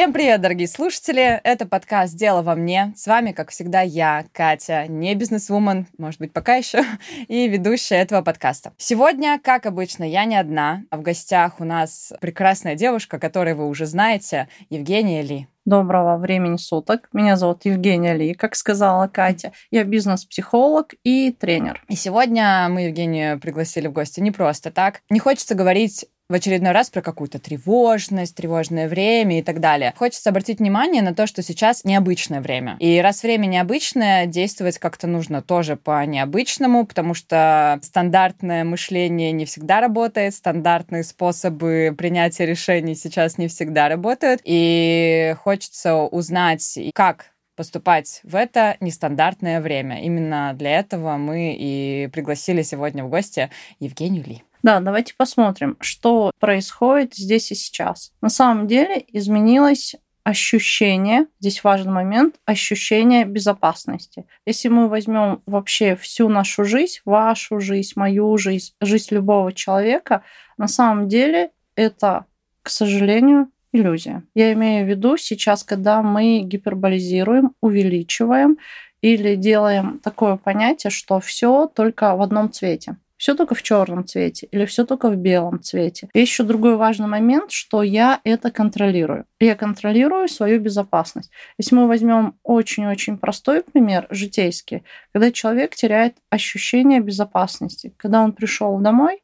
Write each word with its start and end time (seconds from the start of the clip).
Всем 0.00 0.14
привет, 0.14 0.40
дорогие 0.40 0.66
слушатели! 0.66 1.42
Это 1.44 1.66
подкаст 1.66 2.16
«Дело 2.16 2.40
во 2.40 2.54
мне». 2.54 2.94
С 2.96 3.06
вами, 3.06 3.32
как 3.32 3.50
всегда, 3.50 3.82
я, 3.82 4.24
Катя, 4.32 4.86
не 4.88 5.14
бизнесвумен, 5.14 5.88
может 5.98 6.20
быть, 6.20 6.32
пока 6.32 6.54
еще, 6.54 6.82
и 7.28 7.46
ведущая 7.46 7.96
этого 7.96 8.22
подкаста. 8.22 8.72
Сегодня, 8.78 9.38
как 9.38 9.66
обычно, 9.66 10.04
я 10.04 10.24
не 10.24 10.36
одна, 10.36 10.84
а 10.88 10.96
в 10.96 11.02
гостях 11.02 11.60
у 11.60 11.64
нас 11.64 12.14
прекрасная 12.18 12.76
девушка, 12.76 13.18
которую 13.18 13.56
вы 13.56 13.68
уже 13.68 13.84
знаете, 13.84 14.48
Евгения 14.70 15.20
Ли. 15.20 15.48
Доброго 15.66 16.16
времени 16.16 16.56
суток. 16.56 17.10
Меня 17.12 17.36
зовут 17.36 17.66
Евгения 17.66 18.14
Ли, 18.14 18.32
как 18.32 18.54
сказала 18.54 19.06
Катя. 19.06 19.52
Я 19.70 19.84
бизнес-психолог 19.84 20.94
и 21.04 21.30
тренер. 21.30 21.84
И 21.88 21.94
сегодня 21.94 22.68
мы 22.70 22.86
Евгению 22.86 23.38
пригласили 23.38 23.86
в 23.86 23.92
гости 23.92 24.20
не 24.20 24.30
просто 24.30 24.70
так. 24.70 25.02
Не 25.10 25.18
хочется 25.18 25.54
говорить 25.54 26.06
в 26.30 26.34
очередной 26.34 26.70
раз 26.72 26.88
про 26.90 27.02
какую-то 27.02 27.40
тревожность, 27.40 28.36
тревожное 28.36 28.88
время 28.88 29.40
и 29.40 29.42
так 29.42 29.60
далее. 29.60 29.92
Хочется 29.96 30.30
обратить 30.30 30.60
внимание 30.60 31.02
на 31.02 31.12
то, 31.12 31.26
что 31.26 31.42
сейчас 31.42 31.84
необычное 31.84 32.40
время. 32.40 32.76
И 32.78 33.00
раз 33.00 33.24
время 33.24 33.46
необычное, 33.46 34.26
действовать 34.26 34.78
как-то 34.78 35.08
нужно 35.08 35.42
тоже 35.42 35.76
по 35.76 36.04
необычному, 36.06 36.86
потому 36.86 37.14
что 37.14 37.80
стандартное 37.82 38.62
мышление 38.62 39.32
не 39.32 39.44
всегда 39.44 39.80
работает, 39.80 40.34
стандартные 40.34 41.02
способы 41.02 41.92
принятия 41.98 42.46
решений 42.46 42.94
сейчас 42.94 43.36
не 43.36 43.48
всегда 43.48 43.88
работают. 43.88 44.40
И 44.44 45.34
хочется 45.42 45.96
узнать, 45.96 46.78
как 46.94 47.32
поступать 47.56 48.20
в 48.22 48.36
это 48.36 48.76
нестандартное 48.80 49.60
время. 49.60 50.02
Именно 50.02 50.54
для 50.54 50.78
этого 50.78 51.16
мы 51.16 51.56
и 51.58 52.08
пригласили 52.12 52.62
сегодня 52.62 53.04
в 53.04 53.10
гости 53.10 53.50
Евгению 53.80 54.24
Ли. 54.24 54.44
Да, 54.62 54.80
давайте 54.80 55.14
посмотрим, 55.16 55.76
что 55.80 56.32
происходит 56.38 57.14
здесь 57.14 57.50
и 57.50 57.54
сейчас. 57.54 58.12
На 58.20 58.28
самом 58.28 58.66
деле 58.66 59.02
изменилось 59.08 59.96
ощущение, 60.22 61.26
здесь 61.40 61.64
важный 61.64 61.92
момент, 61.92 62.36
ощущение 62.44 63.24
безопасности. 63.24 64.26
Если 64.44 64.68
мы 64.68 64.88
возьмем 64.88 65.42
вообще 65.46 65.96
всю 65.96 66.28
нашу 66.28 66.64
жизнь, 66.64 66.98
вашу 67.04 67.58
жизнь, 67.60 67.92
мою 67.96 68.36
жизнь, 68.36 68.74
жизнь 68.80 69.14
любого 69.14 69.52
человека, 69.52 70.22
на 70.58 70.68
самом 70.68 71.08
деле 71.08 71.52
это, 71.74 72.26
к 72.62 72.68
сожалению, 72.68 73.50
иллюзия. 73.72 74.24
Я 74.34 74.52
имею 74.52 74.84
в 74.84 74.88
виду 74.88 75.16
сейчас, 75.16 75.64
когда 75.64 76.02
мы 76.02 76.40
гиперболизируем, 76.40 77.54
увеличиваем 77.62 78.58
или 79.00 79.36
делаем 79.36 80.00
такое 80.00 80.36
понятие, 80.36 80.90
что 80.90 81.18
все 81.20 81.66
только 81.66 82.14
в 82.14 82.20
одном 82.20 82.52
цвете 82.52 82.96
все 83.20 83.34
только 83.34 83.54
в 83.54 83.62
черном 83.62 84.06
цвете 84.06 84.48
или 84.50 84.64
все 84.64 84.86
только 84.86 85.10
в 85.10 85.16
белом 85.16 85.62
цвете. 85.62 86.08
И 86.14 86.20
еще 86.20 86.42
другой 86.42 86.76
важный 86.76 87.06
момент, 87.06 87.52
что 87.52 87.82
я 87.82 88.18
это 88.24 88.50
контролирую. 88.50 89.26
Я 89.38 89.56
контролирую 89.56 90.26
свою 90.26 90.58
безопасность. 90.58 91.30
Если 91.58 91.74
мы 91.74 91.86
возьмем 91.86 92.36
очень-очень 92.44 93.18
простой 93.18 93.62
пример, 93.62 94.06
житейский, 94.08 94.84
когда 95.12 95.30
человек 95.32 95.74
теряет 95.74 96.16
ощущение 96.30 97.00
безопасности, 97.00 97.92
когда 97.98 98.22
он 98.22 98.32
пришел 98.32 98.78
домой, 98.78 99.20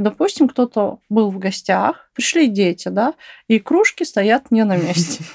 и, 0.00 0.02
допустим, 0.02 0.48
кто-то 0.48 1.00
был 1.10 1.30
в 1.30 1.38
гостях, 1.38 2.10
пришли 2.14 2.46
дети, 2.48 2.88
да, 2.88 3.12
и 3.48 3.58
кружки 3.58 4.02
стоят 4.02 4.50
не 4.50 4.64
на 4.64 4.78
месте. 4.78 5.22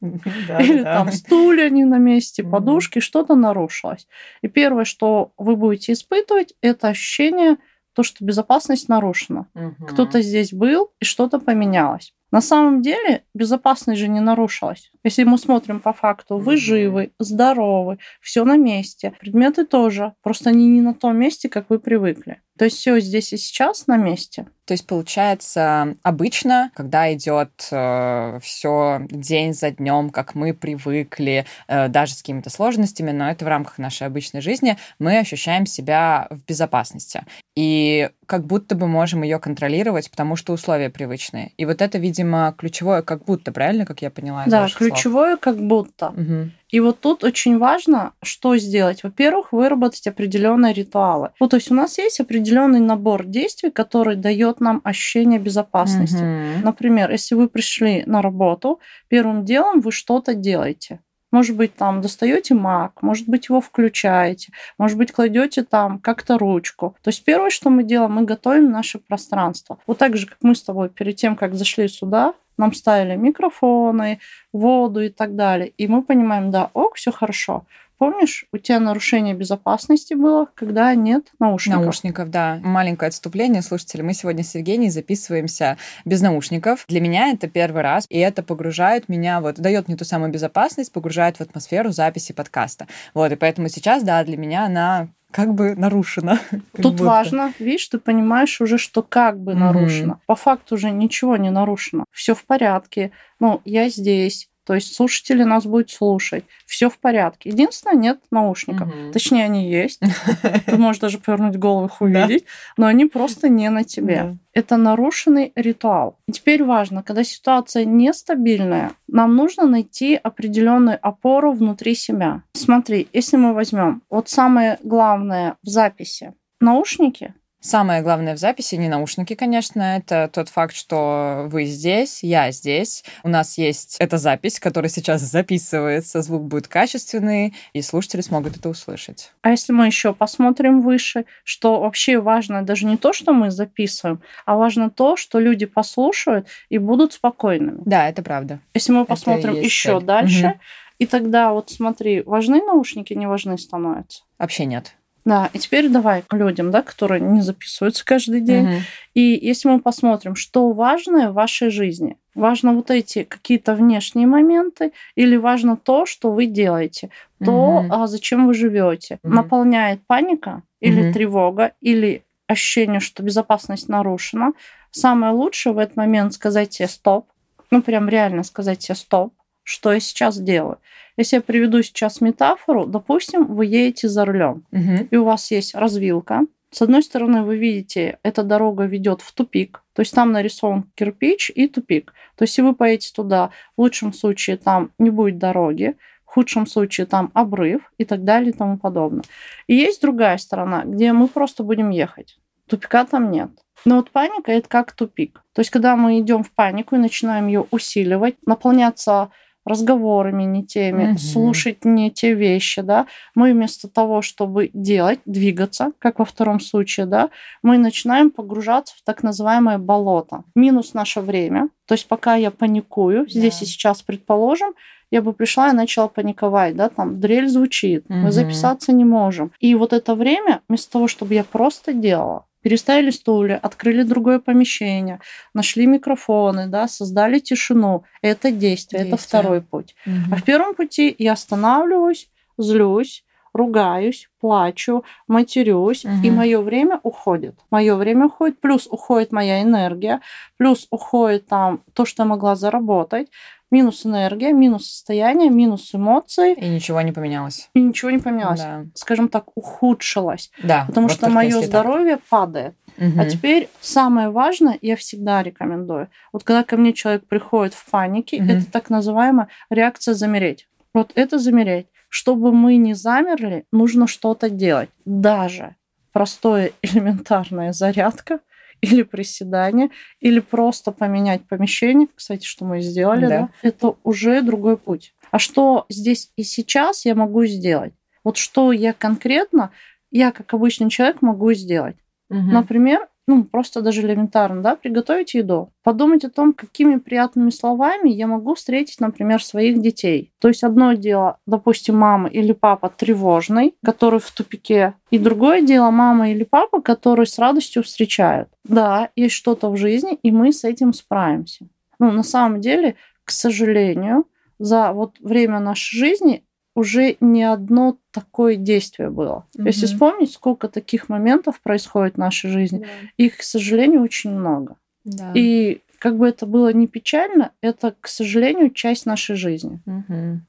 Или 0.00 0.84
там 0.84 1.10
стулья 1.10 1.68
не 1.70 1.84
на 1.84 1.98
месте, 1.98 2.44
подушки, 2.44 3.00
что-то 3.00 3.34
нарушилось. 3.34 4.06
И 4.42 4.48
первое, 4.48 4.84
что 4.84 5.32
вы 5.36 5.56
будете 5.56 5.92
испытывать, 5.92 6.54
это 6.60 6.86
ощущение, 6.86 7.56
то, 7.94 8.04
что 8.04 8.24
безопасность 8.24 8.88
нарушена. 8.88 9.48
Кто-то 9.88 10.22
здесь 10.22 10.52
был, 10.52 10.92
и 11.00 11.04
что-то 11.04 11.40
поменялось. 11.40 12.14
На 12.30 12.40
самом 12.40 12.82
деле 12.82 13.24
безопасность 13.34 13.98
же 13.98 14.06
не 14.06 14.20
нарушилась. 14.20 14.92
Если 15.02 15.24
мы 15.24 15.36
смотрим 15.36 15.80
по 15.80 15.92
факту, 15.92 16.38
вы 16.38 16.58
живы, 16.58 17.10
здоровы, 17.18 17.98
все 18.20 18.44
на 18.44 18.56
месте. 18.56 19.14
Предметы 19.18 19.64
тоже, 19.64 20.14
просто 20.22 20.50
они 20.50 20.68
не 20.68 20.80
на 20.80 20.94
том 20.94 21.16
месте, 21.16 21.48
как 21.48 21.70
вы 21.70 21.80
привыкли. 21.80 22.40
То 22.58 22.64
есть 22.64 22.78
все 22.78 22.98
здесь 23.00 23.32
и 23.32 23.36
сейчас 23.36 23.86
на 23.86 23.96
месте. 23.96 24.46
То 24.66 24.72
есть 24.72 24.86
получается 24.86 25.94
обычно, 26.02 26.72
когда 26.74 27.12
идет 27.14 27.68
э, 27.70 28.40
все 28.42 29.00
день 29.08 29.54
за 29.54 29.70
днем, 29.70 30.10
как 30.10 30.34
мы 30.34 30.54
привыкли, 30.54 31.46
э, 31.68 31.86
даже 31.88 32.14
с 32.14 32.18
какими-то 32.18 32.50
сложностями, 32.50 33.12
но 33.12 33.30
это 33.30 33.44
в 33.44 33.48
рамках 33.48 33.78
нашей 33.78 34.08
обычной 34.08 34.40
жизни, 34.40 34.76
мы 34.98 35.18
ощущаем 35.18 35.66
себя 35.66 36.26
в 36.30 36.44
безопасности. 36.44 37.24
И 37.54 38.10
как 38.26 38.44
будто 38.44 38.74
бы 38.74 38.88
можем 38.88 39.22
ее 39.22 39.38
контролировать, 39.38 40.10
потому 40.10 40.34
что 40.34 40.52
условия 40.52 40.90
привычные. 40.90 41.52
И 41.56 41.64
вот 41.64 41.80
это, 41.80 41.98
видимо, 41.98 42.52
ключевое, 42.58 43.02
как 43.02 43.24
будто, 43.24 43.52
правильно, 43.52 43.86
как 43.86 44.02
я 44.02 44.10
поняла? 44.10 44.44
Да, 44.46 44.68
ключевое, 44.68 45.34
слов? 45.34 45.40
как 45.40 45.58
будто. 45.58 46.08
Угу. 46.08 46.50
И 46.70 46.80
вот 46.80 47.00
тут 47.00 47.22
очень 47.24 47.58
важно, 47.58 48.12
что 48.22 48.56
сделать. 48.56 49.04
Во-первых, 49.04 49.52
выработать 49.52 50.06
определенные 50.06 50.72
ритуалы. 50.72 51.30
Вот, 51.38 51.50
то 51.50 51.56
есть 51.56 51.70
у 51.70 51.74
нас 51.74 51.98
есть 51.98 52.20
определенный 52.20 52.80
набор 52.80 53.24
действий, 53.24 53.70
который 53.70 54.16
дает 54.16 54.60
нам 54.60 54.80
ощущение 54.84 55.38
безопасности. 55.38 56.16
Угу. 56.16 56.64
Например, 56.64 57.10
если 57.10 57.34
вы 57.34 57.48
пришли 57.48 58.02
на 58.06 58.22
работу, 58.22 58.80
первым 59.08 59.44
делом 59.44 59.80
вы 59.80 59.92
что-то 59.92 60.34
делаете. 60.34 61.00
Может 61.32 61.56
быть, 61.56 61.74
там 61.74 62.00
достаете 62.00 62.54
маг, 62.54 63.02
может 63.02 63.28
быть, 63.28 63.48
его 63.48 63.60
включаете, 63.60 64.52
может 64.78 64.96
быть, 64.96 65.12
кладете 65.12 65.64
там 65.64 65.98
как-то 65.98 66.38
ручку. 66.38 66.96
То 67.02 67.08
есть 67.08 67.24
первое, 67.24 67.50
что 67.50 67.68
мы 67.68 67.82
делаем, 67.82 68.12
мы 68.12 68.22
готовим 68.22 68.70
наше 68.70 68.98
пространство. 68.98 69.78
Вот 69.86 69.98
так 69.98 70.16
же, 70.16 70.26
как 70.26 70.38
мы 70.42 70.54
с 70.54 70.62
тобой 70.62 70.88
перед 70.88 71.16
тем, 71.16 71.36
как 71.36 71.54
зашли 71.54 71.88
сюда, 71.88 72.34
нам 72.56 72.72
ставили 72.72 73.16
микрофоны, 73.16 74.20
воду 74.52 75.00
и 75.00 75.08
так 75.08 75.36
далее. 75.36 75.68
И 75.68 75.88
мы 75.88 76.02
понимаем, 76.02 76.50
да, 76.50 76.70
ок, 76.74 76.96
все 76.96 77.12
хорошо. 77.12 77.66
Помнишь, 77.98 78.44
у 78.52 78.58
тебя 78.58 78.78
нарушение 78.78 79.34
безопасности 79.34 80.12
было, 80.12 80.48
когда 80.54 80.94
нет 80.94 81.28
наушников? 81.38 81.80
Наушников, 81.80 82.30
да. 82.30 82.60
Маленькое 82.62 83.08
отступление, 83.08 83.62
слушатели. 83.62 84.02
Мы 84.02 84.12
сегодня 84.12 84.44
с 84.44 84.54
Евгенией 84.54 84.90
записываемся 84.90 85.78
без 86.04 86.20
наушников. 86.20 86.84
Для 86.88 87.00
меня 87.00 87.30
это 87.30 87.48
первый 87.48 87.82
раз, 87.82 88.04
и 88.10 88.18
это 88.18 88.42
погружает 88.42 89.08
меня, 89.08 89.40
вот, 89.40 89.54
дает 89.56 89.88
мне 89.88 89.96
ту 89.96 90.04
самую 90.04 90.30
безопасность, 90.30 90.92
погружает 90.92 91.38
в 91.38 91.40
атмосферу 91.40 91.90
записи 91.90 92.32
подкаста. 92.32 92.86
Вот, 93.14 93.32
и 93.32 93.36
поэтому 93.36 93.68
сейчас, 93.68 94.02
да, 94.02 94.22
для 94.24 94.36
меня 94.36 94.66
она 94.66 95.08
как 95.30 95.54
бы 95.54 95.74
нарушено. 95.74 96.38
Тут 96.72 96.92
будто. 96.92 97.04
важно, 97.04 97.52
видишь, 97.58 97.88
ты 97.88 97.98
понимаешь 97.98 98.60
уже, 98.60 98.78
что 98.78 99.02
как 99.02 99.38
бы 99.38 99.52
mm-hmm. 99.52 99.56
нарушено. 99.56 100.20
По 100.26 100.34
факту 100.34 100.76
уже 100.76 100.90
ничего 100.90 101.36
не 101.36 101.50
нарушено. 101.50 102.04
Все 102.10 102.34
в 102.34 102.44
порядке. 102.44 103.12
Ну, 103.40 103.60
я 103.64 103.88
здесь, 103.88 104.48
то 104.66 104.74
есть 104.74 104.94
слушатели 104.94 105.44
нас 105.44 105.64
будут 105.64 105.90
слушать. 105.90 106.44
Все 106.66 106.90
в 106.90 106.98
порядке. 106.98 107.50
Единственное, 107.50 107.96
нет 107.96 108.18
наушников. 108.32 108.88
Угу. 108.88 109.12
Точнее, 109.12 109.44
они 109.44 109.70
есть. 109.70 110.00
Ты 110.66 110.76
можешь 110.76 111.00
даже 111.00 111.18
повернуть 111.18 111.56
голову 111.56 111.86
их 111.86 112.00
увидеть, 112.00 112.44
но 112.76 112.86
они 112.86 113.06
просто 113.06 113.48
не 113.48 113.70
на 113.70 113.84
тебе. 113.84 114.36
Это 114.52 114.76
нарушенный 114.76 115.52
ритуал. 115.54 116.18
И 116.26 116.32
теперь 116.32 116.64
важно, 116.64 117.04
когда 117.04 117.22
ситуация 117.22 117.84
нестабильная, 117.84 118.92
нам 119.06 119.36
нужно 119.36 119.66
найти 119.66 120.16
определенную 120.16 120.98
опору 121.00 121.52
внутри 121.52 121.94
себя. 121.94 122.42
Смотри, 122.54 123.06
если 123.12 123.36
мы 123.36 123.54
возьмем 123.54 124.02
вот 124.10 124.28
самое 124.28 124.78
главное 124.82 125.56
в 125.62 125.68
записи 125.68 126.34
наушники, 126.60 127.34
Самое 127.66 128.00
главное 128.00 128.36
в 128.36 128.38
записи 128.38 128.76
не 128.76 128.88
наушники, 128.88 129.34
конечно, 129.34 129.96
это 129.96 130.30
тот 130.32 130.50
факт, 130.50 130.72
что 130.72 131.48
вы 131.50 131.64
здесь, 131.64 132.22
я 132.22 132.52
здесь. 132.52 133.02
У 133.24 133.28
нас 133.28 133.58
есть 133.58 133.96
эта 133.98 134.18
запись, 134.18 134.60
которая 134.60 134.88
сейчас 134.88 135.22
записывается, 135.22 136.22
звук 136.22 136.44
будет 136.44 136.68
качественный, 136.68 137.56
и 137.72 137.82
слушатели 137.82 138.20
смогут 138.20 138.56
это 138.56 138.68
услышать. 138.68 139.32
А 139.42 139.50
если 139.50 139.72
мы 139.72 139.86
еще 139.86 140.14
посмотрим 140.14 140.80
выше, 140.80 141.24
что 141.42 141.80
вообще 141.80 142.20
важно 142.20 142.62
даже 142.62 142.86
не 142.86 142.96
то, 142.96 143.12
что 143.12 143.32
мы 143.32 143.50
записываем, 143.50 144.22
а 144.44 144.54
важно 144.54 144.88
то, 144.88 145.16
что 145.16 145.40
люди 145.40 145.66
послушают 145.66 146.46
и 146.68 146.78
будут 146.78 147.14
спокойными. 147.14 147.80
Да, 147.84 148.08
это 148.08 148.22
правда. 148.22 148.60
Если 148.74 148.92
мы 148.92 149.04
посмотрим 149.04 149.54
еще 149.54 149.98
цель. 149.98 150.06
дальше, 150.06 150.46
угу. 150.46 150.60
и 151.00 151.06
тогда 151.06 151.50
вот 151.50 151.68
смотри, 151.70 152.22
важны 152.22 152.62
наушники, 152.62 153.12
не 153.12 153.26
важны 153.26 153.58
становятся? 153.58 154.22
Вообще 154.38 154.66
нет. 154.66 154.94
Да, 155.26 155.50
и 155.52 155.58
теперь 155.58 155.88
давай 155.88 156.22
к 156.22 156.32
людям, 156.34 156.70
да, 156.70 156.82
которые 156.82 157.20
не 157.20 157.42
записываются 157.42 158.04
каждый 158.04 158.40
день. 158.40 158.66
Угу. 158.66 158.74
И 159.14 159.20
если 159.42 159.68
мы 159.68 159.80
посмотрим, 159.80 160.36
что 160.36 160.70
важное 160.70 161.30
в 161.30 161.34
вашей 161.34 161.70
жизни, 161.70 162.16
важно 162.36 162.72
вот 162.72 162.92
эти 162.92 163.24
какие-то 163.24 163.74
внешние 163.74 164.28
моменты 164.28 164.92
или 165.16 165.36
важно 165.36 165.76
то, 165.76 166.06
что 166.06 166.30
вы 166.30 166.46
делаете, 166.46 167.10
то, 167.44 167.50
угу. 167.50 167.88
а, 167.90 168.06
зачем 168.06 168.46
вы 168.46 168.54
живете. 168.54 169.18
Угу. 169.24 169.34
Наполняет 169.34 170.06
паника 170.06 170.62
или 170.80 171.06
угу. 171.06 171.12
тревога 171.12 171.72
или 171.80 172.22
ощущение, 172.46 173.00
что 173.00 173.24
безопасность 173.24 173.88
нарушена. 173.88 174.52
Самое 174.92 175.32
лучшее 175.32 175.72
в 175.72 175.78
этот 175.78 175.96
момент 175.96 176.34
сказать 176.34 176.72
себе 176.72 176.86
стоп, 176.86 177.26
ну 177.72 177.82
прям 177.82 178.08
реально 178.08 178.44
сказать 178.44 178.80
себе 178.80 178.94
стоп, 178.94 179.34
что 179.66 179.92
я 179.92 179.98
сейчас 180.00 180.38
делаю. 180.38 180.78
Если 181.16 181.36
я 181.36 181.42
приведу 181.42 181.82
сейчас 181.82 182.20
метафору, 182.20 182.86
допустим, 182.86 183.46
вы 183.46 183.66
едете 183.66 184.08
за 184.08 184.24
рулем, 184.24 184.64
угу. 184.70 185.08
и 185.10 185.16
у 185.16 185.24
вас 185.24 185.50
есть 185.50 185.74
развилка. 185.74 186.42
С 186.70 186.82
одной 186.82 187.02
стороны, 187.02 187.42
вы 187.42 187.56
видите, 187.56 188.18
эта 188.22 188.42
дорога 188.42 188.84
ведет 188.84 189.22
в 189.22 189.32
тупик, 189.32 189.82
То 189.92 190.00
есть 190.00 190.14
там 190.14 190.30
нарисован 190.32 190.84
кирпич 190.94 191.50
и 191.54 191.68
тупик. 191.68 192.12
То 192.36 192.44
есть 192.44 192.52
если 192.52 192.62
вы 192.62 192.74
поедете 192.74 193.12
туда, 193.14 193.50
в 193.76 193.80
лучшем 193.80 194.12
случае 194.12 194.56
там 194.56 194.90
не 194.98 195.10
будет 195.10 195.38
дороги, 195.38 195.96
в 196.24 196.30
худшем 196.30 196.66
случае 196.66 197.06
там 197.06 197.30
обрыв 197.34 197.80
и 197.98 198.04
так 198.04 198.24
далее 198.24 198.50
и 198.50 198.56
тому 198.56 198.78
подобное. 198.78 199.24
И 199.66 199.74
есть 199.74 200.00
другая 200.00 200.38
сторона, 200.38 200.84
где 200.84 201.12
мы 201.12 201.28
просто 201.28 201.64
будем 201.64 201.90
ехать. 201.90 202.38
Тупика 202.68 203.04
там 203.04 203.30
нет. 203.30 203.50
Но 203.84 203.96
вот 203.96 204.10
паника 204.10 204.52
это 204.52 204.68
как 204.68 204.92
тупик. 204.92 205.42
То 205.54 205.60
есть, 205.60 205.70
когда 205.70 205.96
мы 205.96 206.20
идем 206.20 206.42
в 206.42 206.50
панику 206.50 206.96
и 206.96 206.98
начинаем 206.98 207.46
ее 207.46 207.66
усиливать, 207.70 208.36
наполняться 208.44 209.30
разговорами 209.66 210.44
не 210.44 210.64
теми, 210.64 211.10
угу. 211.10 211.18
слушать 211.18 211.84
не 211.84 212.10
те 212.10 212.34
вещи, 212.34 212.82
да, 212.82 213.06
мы 213.34 213.52
вместо 213.52 213.88
того, 213.88 214.22
чтобы 214.22 214.70
делать, 214.72 215.18
двигаться, 215.26 215.92
как 215.98 216.18
во 216.18 216.24
втором 216.24 216.60
случае, 216.60 217.06
да, 217.06 217.30
мы 217.62 217.76
начинаем 217.76 218.30
погружаться 218.30 218.94
в 218.96 219.02
так 219.02 219.22
называемое 219.22 219.78
болото. 219.78 220.44
Минус 220.54 220.94
наше 220.94 221.20
время, 221.20 221.68
то 221.86 221.94
есть 221.94 222.06
пока 222.06 222.36
я 222.36 222.50
паникую, 222.50 223.24
да. 223.24 223.30
здесь 223.30 223.62
и 223.62 223.66
сейчас, 223.66 224.02
предположим, 224.02 224.74
я 225.10 225.22
бы 225.22 225.32
пришла 225.32 225.70
и 225.70 225.72
начала 225.72 226.08
паниковать, 226.08 226.76
да, 226.76 226.88
там 226.88 227.20
дрель 227.20 227.48
звучит, 227.48 228.04
угу. 228.08 228.18
мы 228.18 228.32
записаться 228.32 228.92
не 228.92 229.04
можем. 229.04 229.52
И 229.60 229.74
вот 229.74 229.92
это 229.92 230.14
время, 230.14 230.62
вместо 230.68 230.92
того, 230.92 231.08
чтобы 231.08 231.34
я 231.34 231.44
просто 231.44 231.92
делала, 231.92 232.44
переставили 232.66 233.12
стулья, 233.12 233.58
открыли 233.62 234.02
другое 234.02 234.40
помещение, 234.40 235.20
нашли 235.54 235.86
микрофоны, 235.86 236.66
да, 236.66 236.88
создали 236.88 237.38
тишину. 237.38 238.02
Это 238.22 238.50
действие, 238.50 239.02
действие. 239.02 239.06
это 239.06 239.16
второй 239.16 239.60
путь. 239.60 239.94
Угу. 240.04 240.32
А 240.32 240.36
в 240.36 240.42
первом 240.42 240.74
пути 240.74 241.14
я 241.16 241.34
останавливаюсь, 241.34 242.28
злюсь, 242.58 243.24
ругаюсь, 243.54 244.28
плачу, 244.40 245.04
матерюсь, 245.28 246.04
угу. 246.04 246.14
и 246.24 246.30
мое 246.32 246.60
время 246.60 246.98
уходит. 247.04 247.54
Мое 247.70 247.94
время 247.94 248.26
уходит, 248.26 248.60
плюс 248.60 248.88
уходит 248.90 249.30
моя 249.30 249.62
энергия, 249.62 250.20
плюс 250.56 250.88
уходит 250.90 251.46
там 251.46 251.84
то, 251.94 252.04
что 252.04 252.24
я 252.24 252.28
могла 252.28 252.56
заработать, 252.56 253.28
минус 253.70 254.06
энергия, 254.06 254.52
минус 254.52 254.88
состояние, 254.88 255.50
минус 255.50 255.94
эмоции. 255.94 256.54
И 256.54 256.68
ничего 256.68 257.00
не 257.00 257.12
поменялось. 257.12 257.68
И 257.74 257.80
ничего 257.80 258.10
не 258.10 258.18
поменялось. 258.18 258.60
Да. 258.60 258.86
Скажем 258.94 259.28
так, 259.28 259.56
ухудшилось. 259.56 260.50
Да. 260.62 260.84
Потому 260.86 261.08
вот 261.08 261.16
что 261.16 261.28
мое 261.28 261.60
здоровье 261.62 262.16
так. 262.16 262.24
падает. 262.24 262.74
Угу. 262.98 263.20
А 263.20 263.26
теперь 263.26 263.68
самое 263.80 264.30
важное, 264.30 264.78
я 264.82 264.96
всегда 264.96 265.42
рекомендую. 265.42 266.08
Вот 266.32 266.44
когда 266.44 266.62
ко 266.62 266.76
мне 266.76 266.92
человек 266.92 267.26
приходит 267.26 267.74
в 267.74 267.90
панике, 267.90 268.38
угу. 268.38 268.50
это 268.50 268.70
так 268.70 268.90
называемая 268.90 269.48
реакция 269.70 270.14
замереть. 270.14 270.68
Вот 270.94 271.12
это 271.14 271.38
замереть. 271.38 271.86
Чтобы 272.08 272.52
мы 272.52 272.76
не 272.76 272.94
замерли, 272.94 273.64
нужно 273.72 274.06
что-то 274.06 274.48
делать. 274.48 274.88
Даже 275.04 275.76
простое 276.12 276.72
элементарная 276.82 277.72
зарядка– 277.72 278.40
или 278.80 279.02
приседания, 279.02 279.90
или 280.20 280.40
просто 280.40 280.92
поменять 280.92 281.46
помещение, 281.48 282.08
кстати, 282.14 282.44
что 282.44 282.64
мы 282.64 282.80
сделали, 282.80 283.26
да. 283.26 283.28
да, 283.28 283.50
это 283.62 283.94
уже 284.04 284.42
другой 284.42 284.76
путь. 284.76 285.14
А 285.30 285.38
что 285.38 285.86
здесь 285.88 286.30
и 286.36 286.42
сейчас 286.42 287.04
я 287.04 287.14
могу 287.14 287.44
сделать? 287.46 287.92
Вот 288.24 288.36
что 288.36 288.72
я 288.72 288.92
конкретно, 288.92 289.70
я 290.10 290.32
как 290.32 290.52
обычный 290.54 290.90
человек 290.90 291.22
могу 291.22 291.52
сделать. 291.52 291.96
Угу. 292.30 292.38
Например, 292.38 293.06
ну, 293.26 293.44
просто 293.44 293.82
даже 293.82 294.02
элементарно, 294.02 294.62
да, 294.62 294.76
приготовить 294.76 295.34
еду. 295.34 295.72
Подумать 295.82 296.24
о 296.24 296.30
том, 296.30 296.52
какими 296.52 296.96
приятными 296.98 297.50
словами 297.50 298.08
я 298.08 298.26
могу 298.26 298.54
встретить, 298.54 299.00
например, 299.00 299.42
своих 299.42 299.80
детей. 299.80 300.32
То 300.40 300.48
есть 300.48 300.62
одно 300.62 300.92
дело, 300.92 301.38
допустим, 301.46 301.96
мама 301.96 302.28
или 302.28 302.52
папа 302.52 302.88
тревожный, 302.88 303.74
который 303.84 304.20
в 304.20 304.30
тупике, 304.30 304.94
и 305.10 305.18
другое 305.18 305.60
дело 305.62 305.90
мама 305.90 306.30
или 306.30 306.44
папа, 306.44 306.80
которые 306.80 307.26
с 307.26 307.38
радостью 307.38 307.82
встречают. 307.82 308.48
Да, 308.64 309.10
есть 309.16 309.34
что-то 309.34 309.70
в 309.70 309.76
жизни, 309.76 310.18
и 310.22 310.30
мы 310.30 310.52
с 310.52 310.64
этим 310.64 310.92
справимся. 310.92 311.66
Ну, 311.98 312.12
на 312.12 312.22
самом 312.22 312.60
деле, 312.60 312.94
к 313.24 313.30
сожалению, 313.30 314.24
за 314.58 314.92
вот 314.92 315.16
время 315.20 315.58
нашей 315.58 315.98
жизни 315.98 316.44
уже 316.76 317.16
не 317.20 317.42
одно 317.42 317.96
такое 318.12 318.54
действие 318.56 319.10
было. 319.10 319.46
Угу. 319.58 319.66
Если 319.66 319.86
вспомнить, 319.86 320.32
сколько 320.32 320.68
таких 320.68 321.08
моментов 321.08 321.60
происходит 321.60 322.14
в 322.14 322.18
нашей 322.18 322.50
жизни, 322.50 322.80
да. 322.80 322.86
их, 323.16 323.38
к 323.38 323.42
сожалению, 323.42 324.02
очень 324.02 324.30
много. 324.30 324.76
Да. 325.04 325.32
И 325.34 325.80
как 325.98 326.18
бы 326.18 326.28
это 326.28 326.44
было 326.46 326.72
не 326.72 326.86
печально, 326.86 327.52
это, 327.62 327.94
к 328.00 328.06
сожалению, 328.06 328.70
часть 328.70 329.06
нашей 329.06 329.36
жизни. 329.36 329.80
Угу. 329.86 330.40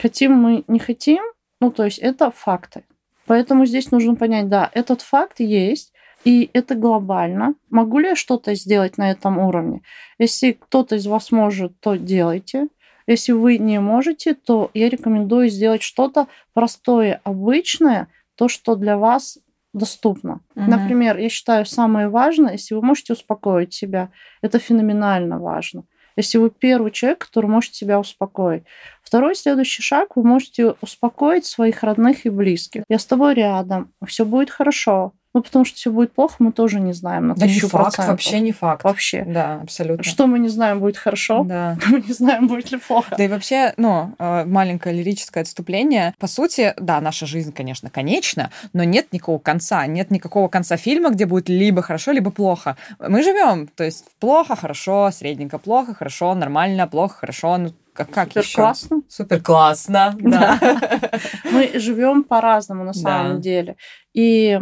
Хотим 0.00 0.32
мы, 0.32 0.64
не 0.68 0.78
хотим, 0.78 1.22
ну, 1.60 1.70
то 1.72 1.84
есть 1.84 1.98
это 1.98 2.30
факты. 2.30 2.84
Поэтому 3.26 3.66
здесь 3.66 3.90
нужно 3.90 4.14
понять, 4.14 4.48
да, 4.48 4.70
этот 4.74 5.02
факт 5.02 5.40
есть, 5.40 5.92
и 6.24 6.50
это 6.52 6.76
глобально. 6.76 7.54
Могу 7.68 7.98
ли 7.98 8.10
я 8.10 8.16
что-то 8.16 8.54
сделать 8.54 8.96
на 8.96 9.10
этом 9.10 9.38
уровне? 9.38 9.82
Если 10.18 10.52
кто-то 10.52 10.96
из 10.96 11.06
вас 11.06 11.32
может, 11.32 11.72
то 11.80 11.96
делайте. 11.96 12.68
Если 13.06 13.32
вы 13.32 13.58
не 13.58 13.80
можете, 13.80 14.34
то 14.34 14.70
я 14.74 14.88
рекомендую 14.88 15.48
сделать 15.48 15.82
что-то 15.82 16.26
простое, 16.52 17.20
обычное, 17.24 18.08
то, 18.36 18.48
что 18.48 18.74
для 18.74 18.96
вас 18.96 19.38
доступно. 19.72 20.40
Угу. 20.54 20.70
Например, 20.70 21.18
я 21.18 21.28
считаю, 21.28 21.66
самое 21.66 22.08
важное, 22.08 22.52
если 22.52 22.74
вы 22.74 22.82
можете 22.82 23.12
успокоить 23.12 23.74
себя, 23.74 24.10
это 24.40 24.58
феноменально 24.58 25.38
важно. 25.38 25.84
Если 26.16 26.38
вы 26.38 26.50
первый 26.50 26.92
человек, 26.92 27.26
который 27.26 27.46
может 27.46 27.74
себя 27.74 27.98
успокоить. 27.98 28.62
Второй 29.02 29.34
следующий 29.34 29.82
шаг, 29.82 30.16
вы 30.16 30.22
можете 30.22 30.74
успокоить 30.80 31.44
своих 31.44 31.82
родных 31.82 32.24
и 32.24 32.30
близких. 32.30 32.84
Я 32.88 33.00
с 33.00 33.04
тобой 33.06 33.34
рядом, 33.34 33.92
все 34.06 34.24
будет 34.24 34.48
хорошо. 34.48 35.12
Ну, 35.34 35.42
потому 35.42 35.64
что 35.64 35.76
все 35.76 35.90
будет 35.90 36.12
плохо, 36.12 36.36
мы 36.38 36.52
тоже 36.52 36.78
не 36.78 36.92
знаем 36.92 37.26
на 37.26 37.34
да 37.34 37.46
не 37.46 37.58
факт, 37.58 37.98
вообще 37.98 38.38
не 38.38 38.52
факт. 38.52 38.84
Вообще. 38.84 39.24
Да, 39.26 39.60
абсолютно. 39.62 40.04
Что 40.04 40.28
мы 40.28 40.38
не 40.38 40.48
знаем, 40.48 40.78
будет 40.78 40.96
хорошо, 40.96 41.42
да. 41.42 41.76
мы 41.88 42.00
не 42.00 42.12
знаем, 42.12 42.46
будет 42.46 42.70
ли 42.70 42.78
плохо. 42.78 43.16
Да 43.18 43.24
и 43.24 43.26
вообще, 43.26 43.74
ну, 43.76 44.14
э, 44.20 44.44
маленькое 44.44 44.94
лирическое 44.94 45.42
отступление. 45.42 46.14
По 46.20 46.28
сути, 46.28 46.72
да, 46.76 47.00
наша 47.00 47.26
жизнь, 47.26 47.52
конечно, 47.52 47.90
конечна, 47.90 48.52
но 48.72 48.84
нет 48.84 49.12
никакого 49.12 49.40
конца. 49.40 49.84
Нет 49.86 50.12
никакого 50.12 50.46
конца 50.46 50.76
фильма, 50.76 51.10
где 51.10 51.26
будет 51.26 51.48
либо 51.48 51.82
хорошо, 51.82 52.12
либо 52.12 52.30
плохо. 52.30 52.76
Мы 53.00 53.24
живем, 53.24 53.66
то 53.66 53.82
есть 53.82 54.04
плохо, 54.20 54.54
хорошо, 54.54 55.10
средненько, 55.10 55.58
плохо, 55.58 55.94
хорошо, 55.94 56.32
нормально, 56.34 56.86
плохо, 56.86 57.16
хорошо, 57.18 57.56
ну, 57.56 57.72
как, 57.92 58.10
как 58.10 58.28
Супер 58.28 58.42
еще? 58.42 58.56
классно. 58.56 59.02
Супер 59.08 59.40
классно, 59.40 60.16
да. 60.18 60.58
Мы 61.50 61.72
живем 61.74 62.22
по-разному 62.24 62.84
на 62.84 62.92
самом 62.92 63.40
деле. 63.40 63.76
И 64.12 64.60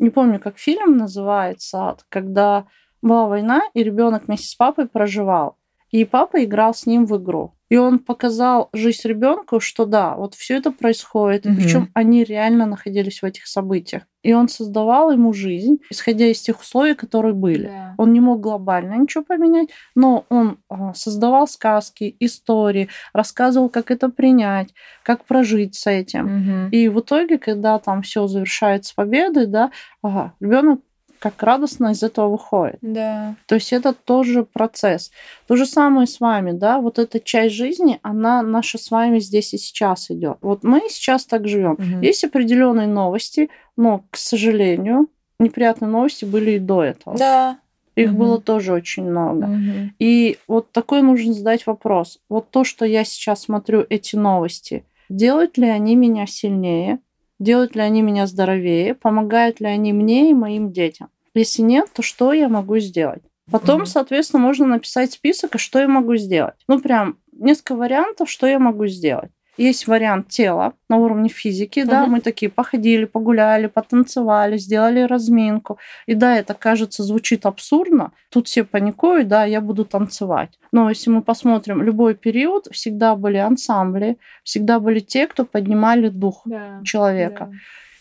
не 0.00 0.10
помню, 0.10 0.40
как 0.40 0.58
фильм 0.58 0.96
называется, 0.96 1.96
когда 2.08 2.66
была 3.02 3.26
война, 3.26 3.62
и 3.74 3.82
ребенок 3.82 4.26
вместе 4.26 4.48
с 4.48 4.54
папой 4.54 4.88
проживал. 4.88 5.58
И 5.90 6.04
папа 6.04 6.42
играл 6.42 6.74
с 6.74 6.86
ним 6.86 7.06
в 7.06 7.16
игру. 7.22 7.54
И 7.70 7.76
он 7.76 8.00
показал 8.00 8.68
жизнь 8.72 9.06
ребенку, 9.06 9.60
что 9.60 9.86
да, 9.86 10.16
вот 10.16 10.34
все 10.34 10.56
это 10.56 10.72
происходит. 10.72 11.46
Mm-hmm. 11.46 11.56
Причем 11.56 11.90
они 11.94 12.24
реально 12.24 12.66
находились 12.66 13.22
в 13.22 13.24
этих 13.24 13.46
событиях. 13.46 14.02
И 14.22 14.34
он 14.34 14.48
создавал 14.48 15.12
ему 15.12 15.32
жизнь, 15.32 15.78
исходя 15.88 16.26
из 16.26 16.40
тех 16.42 16.60
условий, 16.60 16.94
которые 16.94 17.32
были. 17.32 17.70
Yeah. 17.70 17.94
Он 17.96 18.12
не 18.12 18.20
мог 18.20 18.40
глобально 18.40 18.94
ничего 18.96 19.24
поменять, 19.24 19.68
но 19.94 20.26
он 20.28 20.58
а, 20.68 20.92
создавал 20.94 21.46
сказки, 21.48 22.16
истории, 22.20 22.88
рассказывал, 23.14 23.70
как 23.70 23.90
это 23.90 24.10
принять, 24.10 24.74
как 25.04 25.24
прожить 25.24 25.74
с 25.76 25.86
этим. 25.86 26.26
Mm-hmm. 26.26 26.70
И 26.70 26.88
в 26.88 27.00
итоге, 27.00 27.38
когда 27.38 27.78
там 27.78 28.02
все 28.02 28.26
завершается 28.26 28.94
победой, 28.94 29.46
да, 29.46 29.70
ага, 30.02 30.34
ребенок 30.40 30.80
как 31.20 31.42
радостно 31.42 31.92
из 31.92 32.02
этого 32.02 32.30
выходит. 32.30 32.78
Да. 32.80 33.36
То 33.46 33.54
есть 33.56 33.72
это 33.72 33.92
тоже 33.92 34.42
процесс. 34.42 35.12
То 35.46 35.54
же 35.54 35.66
самое 35.66 36.06
с 36.06 36.18
вами, 36.18 36.52
да, 36.52 36.80
вот 36.80 36.98
эта 36.98 37.20
часть 37.20 37.54
жизни, 37.54 38.00
она 38.02 38.42
наша 38.42 38.78
с 38.78 38.90
вами 38.90 39.18
здесь 39.20 39.54
и 39.54 39.58
сейчас 39.58 40.10
идет. 40.10 40.38
Вот 40.40 40.64
мы 40.64 40.88
сейчас 40.88 41.26
так 41.26 41.46
живем. 41.46 41.72
Угу. 41.72 42.02
Есть 42.02 42.24
определенные 42.24 42.86
новости, 42.86 43.50
но, 43.76 44.04
к 44.10 44.16
сожалению, 44.16 45.08
неприятные 45.38 45.90
новости 45.90 46.24
были 46.24 46.52
и 46.52 46.58
до 46.58 46.82
этого. 46.82 47.16
Да. 47.18 47.58
Их 47.96 48.10
угу. 48.10 48.18
было 48.18 48.40
тоже 48.40 48.72
очень 48.72 49.04
много. 49.04 49.44
Угу. 49.44 49.90
И 49.98 50.38
вот 50.48 50.72
такой 50.72 51.02
нужно 51.02 51.34
задать 51.34 51.66
вопрос. 51.66 52.18
Вот 52.30 52.50
то, 52.50 52.64
что 52.64 52.86
я 52.86 53.04
сейчас 53.04 53.42
смотрю, 53.42 53.84
эти 53.90 54.16
новости, 54.16 54.86
делают 55.10 55.58
ли 55.58 55.68
они 55.68 55.96
меня 55.96 56.26
сильнее? 56.26 57.00
Делают 57.40 57.74
ли 57.74 57.80
они 57.80 58.02
меня 58.02 58.26
здоровее? 58.26 58.94
Помогают 58.94 59.60
ли 59.60 59.66
они 59.66 59.92
мне 59.92 60.30
и 60.30 60.34
моим 60.34 60.70
детям? 60.70 61.08
Если 61.34 61.62
нет, 61.62 61.88
то 61.92 62.02
что 62.02 62.32
я 62.32 62.48
могу 62.48 62.78
сделать? 62.78 63.22
Потом, 63.50 63.82
mm-hmm. 63.82 63.86
соответственно, 63.86 64.42
можно 64.42 64.66
написать 64.66 65.12
список, 65.12 65.58
что 65.58 65.80
я 65.80 65.88
могу 65.88 66.16
сделать. 66.16 66.54
Ну, 66.68 66.78
прям 66.80 67.16
несколько 67.32 67.74
вариантов, 67.74 68.30
что 68.30 68.46
я 68.46 68.58
могу 68.58 68.86
сделать. 68.86 69.32
Есть 69.56 69.86
вариант 69.86 70.28
тела 70.28 70.72
на 70.88 70.96
уровне 70.96 71.28
физики, 71.28 71.80
uh-huh. 71.80 71.86
да, 71.86 72.06
мы 72.06 72.20
такие 72.20 72.50
походили, 72.50 73.04
погуляли, 73.04 73.66
потанцевали, 73.66 74.56
сделали 74.56 75.00
разминку. 75.00 75.78
И 76.06 76.14
да, 76.14 76.36
это 76.36 76.54
кажется, 76.54 77.02
звучит 77.02 77.46
абсурдно. 77.46 78.12
Тут 78.30 78.48
все 78.48 78.64
паникуют, 78.64 79.28
да, 79.28 79.44
я 79.44 79.60
буду 79.60 79.84
танцевать. 79.84 80.58
Но 80.72 80.88
если 80.88 81.10
мы 81.10 81.22
посмотрим 81.22 81.82
любой 81.82 82.14
период, 82.14 82.68
всегда 82.70 83.16
были 83.16 83.36
ансамбли, 83.36 84.18
всегда 84.44 84.80
были 84.80 85.00
те, 85.00 85.26
кто 85.26 85.44
поднимали 85.44 86.08
дух 86.08 86.42
да, 86.44 86.80
человека. 86.84 87.48
Да. 87.50 87.56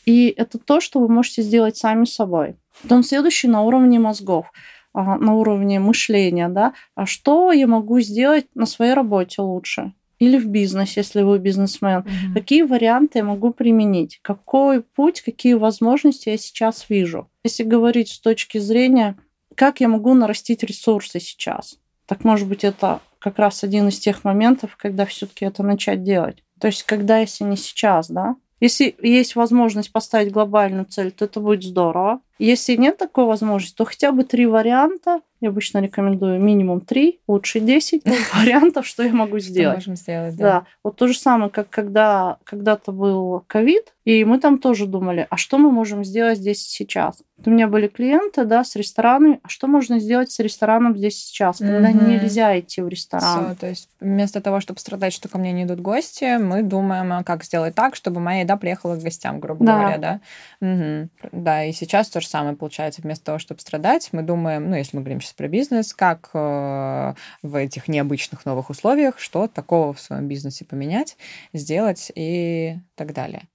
И 0.05 0.33
это 0.37 0.57
то, 0.59 0.79
что 0.79 0.99
вы 0.99 1.07
можете 1.07 1.41
сделать 1.41 1.77
сами 1.77 2.05
собой. 2.05 2.55
Потом 2.81 3.03
следующий 3.03 3.47
на 3.47 3.63
уровне 3.63 3.99
мозгов. 3.99 4.51
а, 4.93 5.17
на 5.17 5.33
уровне 5.35 5.79
мышления, 5.79 6.49
да, 6.49 6.73
а 6.95 7.05
что 7.05 7.51
я 7.51 7.67
могу 7.67 7.99
сделать 7.99 8.47
на 8.55 8.65
своей 8.65 8.93
работе 8.93 9.41
лучше, 9.41 9.93
или 10.19 10.37
в 10.37 10.47
бизнесе, 10.47 10.99
если 11.01 11.21
вы 11.21 11.39
бизнесмен. 11.39 12.01
Mm-hmm. 12.01 12.33
Какие 12.33 12.63
варианты 12.63 13.19
я 13.19 13.23
могу 13.23 13.51
применить? 13.51 14.19
Какой 14.21 14.81
путь, 14.81 15.21
какие 15.21 15.53
возможности 15.53 16.29
я 16.29 16.37
сейчас 16.37 16.89
вижу? 16.89 17.29
Если 17.43 17.63
говорить 17.63 18.09
с 18.09 18.19
точки 18.19 18.57
зрения, 18.57 19.17
как 19.55 19.79
я 19.79 19.87
могу 19.87 20.13
нарастить 20.13 20.63
ресурсы 20.63 21.19
сейчас? 21.19 21.79
Так, 22.05 22.23
может 22.23 22.47
быть, 22.47 22.63
это 22.63 23.01
как 23.19 23.39
раз 23.39 23.63
один 23.63 23.87
из 23.87 23.99
тех 23.99 24.23
моментов, 24.23 24.75
когда 24.77 25.05
все-таки 25.05 25.45
это 25.45 25.63
начать 25.63 26.03
делать. 26.03 26.43
То 26.59 26.67
есть, 26.67 26.83
когда, 26.83 27.19
если 27.19 27.45
не 27.45 27.57
сейчас, 27.57 28.09
да? 28.09 28.35
Если 28.59 28.95
есть 29.01 29.35
возможность 29.35 29.91
поставить 29.91 30.33
глобальную 30.33 30.85
цель, 30.85 31.11
то 31.11 31.25
это 31.25 31.39
будет 31.39 31.63
здорово. 31.63 32.21
Если 32.39 32.75
нет 32.75 32.97
такой 32.97 33.25
возможности, 33.25 33.75
то 33.75 33.85
хотя 33.85 34.11
бы 34.11 34.23
три 34.23 34.45
варианта. 34.45 35.21
Я 35.41 35.49
обычно 35.49 35.79
рекомендую 35.79 36.41
минимум 36.41 36.81
три, 36.81 37.21
лучше 37.27 37.61
десять 37.61 38.03
вариантов, 38.33 38.85
что 38.85 39.03
я 39.03 39.13
могу 39.13 39.39
сделать. 39.39 39.77
можем 39.77 39.95
сделать, 39.95 40.35
да. 40.35 40.43
Да. 40.43 40.65
Вот 40.83 40.97
то 40.97 41.07
же 41.07 41.17
самое, 41.17 41.49
как 41.49 41.69
когда 41.69 42.37
когда-то 42.43 42.91
был 42.91 43.43
ковид, 43.47 43.93
и 44.03 44.25
мы 44.25 44.39
там 44.39 44.57
тоже 44.57 44.85
думали, 44.85 45.27
а 45.29 45.37
что 45.37 45.57
мы 45.57 45.71
можем 45.71 46.03
сделать 46.03 46.39
здесь 46.39 46.65
и 46.65 46.69
сейчас? 46.69 47.21
У 47.45 47.49
меня 47.51 47.67
были 47.67 47.87
клиенты, 47.87 48.43
да, 48.43 48.63
с 48.63 48.75
ресторанами. 48.75 49.39
А 49.43 49.49
что 49.49 49.67
можно 49.67 49.99
сделать 49.99 50.31
с 50.31 50.39
рестораном 50.39 50.97
здесь 50.97 51.17
и 51.17 51.27
сейчас, 51.27 51.59
когда 51.59 51.91
mm-hmm. 51.91 52.07
нельзя 52.07 52.59
идти 52.59 52.81
в 52.81 52.87
ресторан? 52.89 53.45
Все, 53.45 53.55
то 53.55 53.67
есть 53.67 53.89
вместо 53.99 54.41
того, 54.41 54.59
чтобы 54.59 54.79
страдать, 54.79 55.13
что 55.13 55.29
ко 55.29 55.37
мне 55.37 55.51
не 55.51 55.63
идут 55.63 55.79
гости, 55.79 56.37
мы 56.37 56.63
думаем, 56.63 57.13
а 57.13 57.23
как 57.23 57.43
сделать 57.43 57.75
так, 57.75 57.95
чтобы 57.95 58.19
моя 58.19 58.41
еда 58.41 58.57
приехала 58.57 58.95
к 58.95 59.03
гостям, 59.03 59.39
грубо 59.39 59.63
да. 59.63 59.77
говоря, 59.77 59.97
да. 59.97 60.19
Угу. 60.67 61.09
Да, 61.31 61.63
и 61.65 61.71
сейчас 61.71 62.09
тоже 62.09 62.27
самое 62.29 62.55
получается. 62.55 63.01
Вместо 63.01 63.25
того, 63.25 63.39
чтобы 63.39 63.61
страдать, 63.61 64.09
мы 64.11 64.21
думаем, 64.21 64.69
ну, 64.69 64.75
если 64.75 64.97
мы 64.97 65.03
говорим 65.03 65.21
сейчас 65.21 65.33
про 65.33 65.47
бизнес, 65.47 65.93
как 65.93 66.29
э, 66.33 67.13
в 67.43 67.55
этих 67.55 67.87
необычных 67.87 68.45
новых 68.45 68.69
условиях, 68.69 69.19
что 69.19 69.47
такого 69.47 69.93
в 69.93 69.99
своем 69.99 70.27
бизнесе 70.27 70.65
поменять, 70.65 71.17
сделать 71.53 72.11
и 72.15 72.77
так 72.95 73.13
далее. 73.13 73.47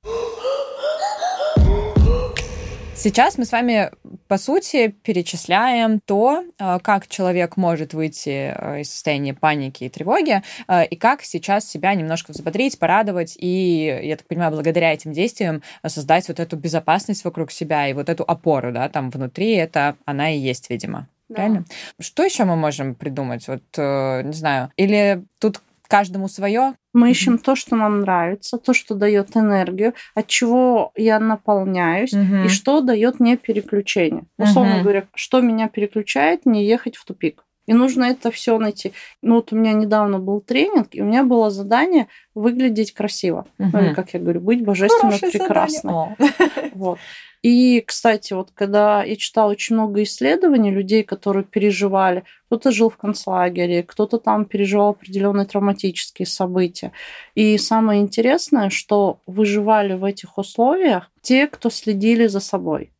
Сейчас 3.05 3.37
мы 3.37 3.45
с 3.45 3.53
вами, 3.53 3.91
по 4.29 4.39
сути, 4.39 4.89
перечисляем 4.89 6.01
то, 6.01 6.43
э, 6.59 6.79
как 6.83 7.07
человек 7.07 7.59
может 7.59 7.93
выйти 7.93 8.55
э, 8.57 8.81
из 8.81 8.91
состояния 8.91 9.35
паники 9.35 9.85
и 9.85 9.91
тревоги, 9.91 10.43
э, 10.69 10.87
и 10.87 10.97
как 10.97 11.21
сейчас 11.21 11.69
себя 11.69 11.93
немножко 11.95 12.31
взбодрить, 12.31 12.79
порадовать, 12.79 13.37
и, 13.39 14.01
я 14.03 14.17
так 14.17 14.27
понимаю, 14.27 14.53
благодаря 14.53 14.91
этим 14.95 15.13
действиям 15.13 15.63
создать 15.87 16.29
вот 16.29 16.41
эту 16.41 16.57
безопасность 16.57 17.27
вокруг 17.27 17.51
себя 17.51 17.87
и 17.89 17.93
вот 17.93 18.09
эту 18.09 18.25
опору, 18.25 18.73
да, 18.73 18.89
там 18.89 19.11
внутри, 19.11 19.51
это 19.53 19.97
она 20.07 20.31
и 20.31 20.39
есть, 20.39 20.71
видимо. 20.71 21.07
Да. 21.29 21.35
Правильно? 21.35 21.67
Что 22.01 22.25
еще 22.25 22.45
мы 22.45 22.57
можем 22.57 22.95
придумать? 22.95 23.47
Вот, 23.49 23.65
не 23.77 24.33
знаю, 24.33 24.71
или 24.79 25.23
тут 25.39 25.61
каждому 25.89 26.29
свое. 26.29 26.75
Мы 26.93 27.11
ищем 27.11 27.39
то, 27.39 27.57
что 27.57 27.77
нам 27.77 28.01
нравится, 28.01 28.57
то, 28.59 28.73
что 28.73 28.95
дает 28.95 29.37
энергию, 29.37 29.95
от 30.15 30.27
чего 30.29 30.93
я 30.97 31.19
наполняюсь 31.19 32.13
и 32.13 32.49
что 32.49 32.81
дает 32.81 33.21
мне 33.21 33.37
переключение. 33.37 34.25
Условно 34.39 34.83
говоря, 34.83 35.05
что 35.15 35.41
меня 35.41 35.69
переключает, 35.69 36.47
не 36.47 36.65
ехать 36.65 36.97
в 36.97 37.05
тупик. 37.05 37.44
И 37.67 37.73
нужно 37.73 38.05
это 38.05 38.31
все 38.31 38.59
найти. 38.59 38.93
Ну 39.23 39.37
вот 39.37 39.53
у 39.53 39.57
меня 39.57 39.73
недавно 39.73 40.19
был 40.19 40.41
тренинг, 40.41 40.89
и 40.93 41.01
у 41.01 41.05
меня 41.05 41.25
было 41.25 41.51
задание 41.51 42.09
выглядеть 42.35 42.93
красиво. 42.93 43.47
Угу. 43.59 43.71
Ну 43.73 43.85
или, 43.85 43.95
как 43.95 44.13
я 44.15 44.21
говорю, 44.21 44.41
быть 44.41 44.65
божественно 44.65 45.19
прекрасной. 45.19 46.17
Вот. 46.75 46.99
И, 47.45 47.83
кстати, 47.83 48.33
вот 48.33 48.53
когда 48.55 49.05
я 49.05 49.17
читала 49.17 49.51
очень 49.51 49.77
много 49.77 50.03
исследований 50.03 50.71
людей, 50.71 51.03
которые 51.03 51.45
переживали, 51.45 52.25
кто-то 52.47 52.71
жил 52.71 52.89
в 52.89 52.97
концлагере, 52.97 53.83
кто-то 53.83 54.17
там 54.17 54.47
переживал 54.47 54.91
определенные 54.91 55.45
травматические 55.45 56.25
события. 56.25 56.93
И 57.35 57.59
самое 57.59 58.01
интересное, 58.01 58.71
что 58.71 59.21
выживали 59.27 59.93
в 59.93 60.05
этих 60.05 60.39
условиях 60.39 61.11
те, 61.21 61.47
кто 61.47 61.69
следили 61.69 62.29
за 62.29 62.41
собой. 62.41 62.95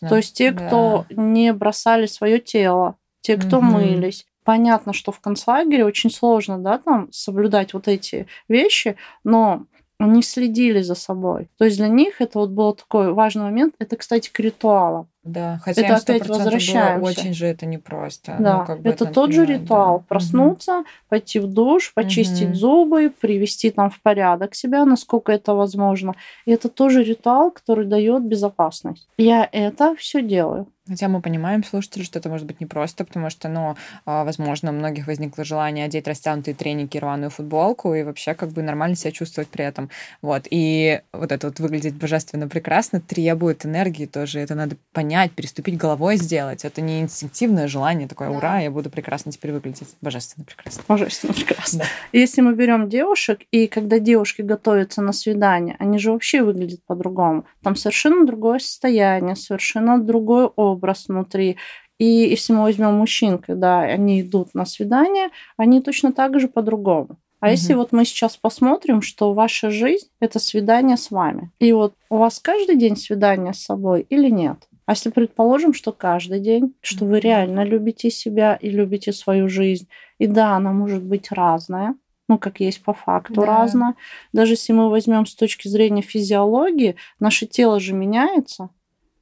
Да, 0.00 0.08
То 0.08 0.16
есть 0.16 0.36
те, 0.36 0.52
да. 0.52 0.66
кто 0.66 1.06
не 1.10 1.52
бросали 1.52 2.06
свое 2.06 2.38
тело, 2.38 2.96
те, 3.24 3.38
кто 3.38 3.56
угу. 3.56 3.66
мылись. 3.66 4.26
Понятно, 4.44 4.92
что 4.92 5.10
в 5.10 5.20
концлагере 5.20 5.86
очень 5.86 6.10
сложно, 6.10 6.58
да, 6.58 6.76
там 6.78 7.10
соблюдать 7.10 7.72
вот 7.72 7.88
эти 7.88 8.26
вещи, 8.48 8.96
но 9.24 9.64
они 9.98 10.22
следили 10.22 10.82
за 10.82 10.94
собой. 10.94 11.48
То 11.56 11.64
есть 11.64 11.78
для 11.78 11.88
них 11.88 12.20
это 12.20 12.38
вот 12.38 12.50
был 12.50 12.74
такой 12.74 13.14
важный 13.14 13.44
момент. 13.44 13.74
Это, 13.78 13.96
кстати, 13.96 14.28
к 14.30 14.38
ритуалам. 14.40 15.08
Да, 15.24 15.58
хотя 15.64 15.82
это 15.82 15.96
опять 15.96 16.28
возвращаемся. 16.28 17.10
очень 17.10 17.32
же 17.32 17.46
это 17.46 17.64
непросто. 17.64 18.36
Да, 18.38 18.58
ну, 18.58 18.66
как 18.66 18.82
бы 18.82 18.90
это 18.90 19.06
тот 19.06 19.32
же 19.32 19.46
ритуал. 19.46 20.00
Да. 20.00 20.04
Проснуться, 20.08 20.78
угу. 20.80 20.86
пойти 21.08 21.40
в 21.40 21.46
душ, 21.46 21.92
почистить 21.94 22.48
угу. 22.50 22.54
зубы, 22.54 23.12
привести 23.20 23.70
там 23.70 23.90
в 23.90 24.00
порядок 24.02 24.54
себя, 24.54 24.84
насколько 24.84 25.32
это 25.32 25.54
возможно. 25.54 26.14
И 26.44 26.52
это 26.52 26.68
тоже 26.68 27.02
ритуал, 27.02 27.50
который 27.50 27.86
дает 27.86 28.22
безопасность. 28.22 29.08
Я 29.16 29.48
это 29.50 29.96
все 29.96 30.22
делаю. 30.22 30.66
Хотя 30.86 31.08
мы 31.08 31.22
понимаем, 31.22 31.64
слушатели, 31.64 32.02
что 32.02 32.18
это 32.18 32.28
может 32.28 32.46
быть 32.46 32.60
непросто, 32.60 33.06
потому 33.06 33.30
что, 33.30 33.48
ну, 33.48 33.74
а, 34.04 34.22
возможно, 34.24 34.70
у 34.70 34.74
многих 34.74 35.06
возникло 35.06 35.42
желание 35.42 35.86
одеть 35.86 36.06
растянутые 36.06 36.54
треники, 36.54 36.98
рваную 36.98 37.30
футболку 37.30 37.94
и 37.94 38.02
вообще 38.02 38.34
как 38.34 38.50
бы 38.50 38.62
нормально 38.62 38.94
себя 38.94 39.10
чувствовать 39.10 39.48
при 39.48 39.64
этом. 39.64 39.88
Вот. 40.20 40.46
И 40.50 41.00
вот 41.14 41.32
это 41.32 41.46
вот 41.46 41.58
выглядеть 41.58 41.94
божественно 41.94 42.48
прекрасно 42.48 43.00
требует 43.00 43.64
энергии 43.64 44.04
тоже. 44.04 44.40
Это 44.40 44.54
надо 44.54 44.76
понять, 44.92 45.13
переступить 45.32 45.76
головой 45.76 46.16
сделать. 46.16 46.64
Это 46.64 46.80
не 46.80 47.00
инстинктивное 47.00 47.68
желание 47.68 48.08
такое, 48.08 48.30
ура, 48.30 48.60
я 48.60 48.70
буду 48.70 48.90
прекрасно 48.90 49.32
теперь 49.32 49.52
выглядеть. 49.52 49.88
Божественно 50.00 50.44
прекрасно. 50.44 50.84
Божественно 50.88 51.32
прекрасно. 51.32 51.78
Да. 51.80 51.84
Если 52.18 52.40
мы 52.40 52.54
берем 52.54 52.88
девушек, 52.88 53.40
и 53.50 53.66
когда 53.66 53.98
девушки 53.98 54.42
готовятся 54.42 55.02
на 55.02 55.12
свидание, 55.12 55.76
они 55.78 55.98
же 55.98 56.12
вообще 56.12 56.42
выглядят 56.42 56.80
по-другому. 56.86 57.44
Там 57.62 57.76
совершенно 57.76 58.26
другое 58.26 58.58
состояние, 58.58 59.36
совершенно 59.36 59.98
другой 59.98 60.46
образ 60.46 60.84
образ 60.84 61.08
внутри. 61.08 61.56
И 61.98 62.04
если 62.04 62.52
мы 62.52 62.62
возьмем 62.62 62.94
мужчин, 62.94 63.38
когда 63.38 63.80
они 63.80 64.20
идут 64.20 64.54
на 64.54 64.66
свидание, 64.66 65.30
они 65.56 65.80
точно 65.80 66.12
так 66.12 66.38
же 66.40 66.48
по-другому. 66.48 67.16
А 67.40 67.46
угу. 67.46 67.52
если 67.52 67.74
вот 67.74 67.92
мы 67.92 68.04
сейчас 68.04 68.36
посмотрим, 68.36 69.02
что 69.02 69.32
ваша 69.32 69.70
жизнь 69.70 70.08
это 70.20 70.38
свидание 70.38 70.96
с 70.96 71.10
вами, 71.10 71.50
и 71.60 71.72
вот 71.72 71.94
у 72.10 72.16
вас 72.16 72.40
каждый 72.40 72.76
день 72.76 72.96
свидание 72.96 73.52
с 73.52 73.62
собой 73.62 74.06
или 74.10 74.28
нет? 74.28 74.58
А 74.86 74.92
если 74.92 75.10
предположим, 75.10 75.72
что 75.72 75.92
каждый 75.92 76.40
день, 76.40 76.74
что 76.80 77.04
вы 77.06 77.20
реально 77.20 77.64
любите 77.64 78.10
себя 78.10 78.56
и 78.56 78.68
любите 78.68 79.12
свою 79.12 79.48
жизнь, 79.48 79.88
и 80.18 80.26
да, 80.26 80.56
она 80.56 80.72
может 80.72 81.02
быть 81.02 81.32
разная, 81.32 81.94
ну, 82.28 82.38
как 82.38 82.60
есть 82.60 82.82
по 82.82 82.92
факту 82.92 83.40
да. 83.40 83.46
разная. 83.46 83.94
Даже 84.32 84.54
если 84.54 84.72
мы 84.72 84.90
возьмем 84.90 85.26
с 85.26 85.34
точки 85.34 85.68
зрения 85.68 86.02
физиологии, 86.02 86.96
наше 87.18 87.46
тело 87.46 87.80
же 87.80 87.92
меняется, 87.94 88.70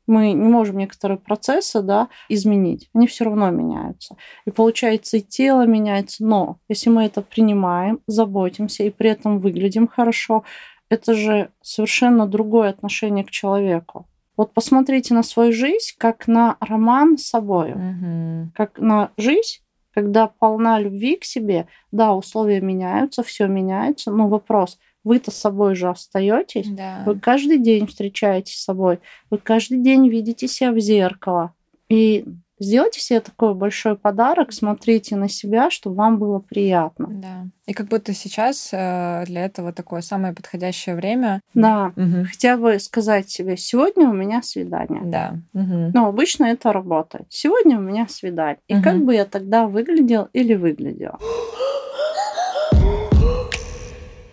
мы 0.07 0.33
не 0.33 0.49
можем 0.49 0.79
некоторые 0.79 1.19
процессы 1.19 1.81
да, 1.81 2.09
изменить, 2.29 2.91
они 2.93 3.07
все 3.07 3.25
равно 3.25 3.51
меняются. 3.51 4.17
И 4.47 4.51
получается, 4.51 5.17
и 5.17 5.21
тело 5.21 5.67
меняется, 5.67 6.25
но 6.25 6.59
если 6.69 6.91
мы 6.91 7.05
это 7.05 7.23
принимаем, 7.23 8.01
заботимся 8.07 8.85
и 8.85 8.91
при 8.91 9.11
этом 9.11 9.39
выглядим 9.39 9.87
хорошо, 9.87 10.45
это 10.89 11.15
же 11.15 11.51
совершенно 11.63 12.27
другое 12.27 12.69
отношение 12.69 13.25
к 13.25 13.31
человеку. 13.31 14.07
Вот 14.37 14.53
посмотрите 14.55 15.15
на 15.15 15.23
свою 15.23 15.53
жизнь 15.53 15.95
как 15.99 16.27
на 16.27 16.57
роман 16.61 17.19
с 17.19 17.27
собой, 17.27 17.73
угу. 17.73 18.51
как 18.55 18.79
на 18.79 19.11
жизнь, 19.17 19.61
когда 19.93 20.27
полна 20.27 20.81
любви 20.81 21.17
к 21.17 21.25
себе. 21.25 21.67
Да, 21.91 22.15
условия 22.15 22.61
меняются, 22.61 23.23
все 23.23 23.47
меняется, 23.47 24.11
но 24.11 24.29
вопрос– 24.29 24.79
вы-то 25.05 25.31
с 25.31 25.37
собой 25.37 25.75
же 25.75 25.89
остаетесь. 25.89 26.69
Да. 26.69 27.03
Вы 27.05 27.19
каждый 27.19 27.59
день 27.59 27.87
встречаетесь 27.87 28.57
с 28.57 28.65
собой. 28.65 29.01
Вы 29.31 29.39
каждый 29.39 29.79
день 29.79 30.09
видите 30.09 30.47
себя 30.47 30.73
в 30.73 30.79
зеркало. 30.79 31.55
И 31.89 32.25
сделайте 32.63 33.01
себе 33.01 33.21
такой 33.21 33.55
большой 33.55 33.97
подарок, 33.97 34.53
смотрите 34.53 35.17
на 35.17 35.29
себя, 35.29 35.71
чтобы 35.71 35.97
вам 35.97 36.19
было 36.19 36.39
приятно. 36.39 37.07
Да. 37.09 37.47
И 37.67 37.75
как 37.75 37.89
будто 37.89 38.13
сейчас 38.13 38.71
э, 38.73 39.25
для 39.27 39.45
этого 39.45 39.73
такое 39.73 40.01
самое 40.01 40.35
подходящее 40.35 40.95
время. 40.95 41.41
Да. 41.55 41.93
Угу. 41.97 42.27
Хотя 42.31 42.57
бы 42.57 42.79
сказать 42.79 43.31
себе, 43.31 43.57
сегодня 43.57 44.09
у 44.09 44.13
меня 44.13 44.43
свидание. 44.43 45.03
Да. 45.05 45.39
Угу. 45.55 45.93
Но 45.95 46.07
обычно 46.07 46.47
это 46.47 46.73
работает. 46.73 47.27
Сегодня 47.29 47.79
у 47.79 47.81
меня 47.81 48.07
свидание. 48.09 48.59
И 48.69 48.75
угу. 48.75 48.83
как 48.83 49.05
бы 49.05 49.15
я 49.15 49.25
тогда 49.25 49.67
выглядел 49.67 50.29
или 50.33 50.55
выглядела 50.55 51.19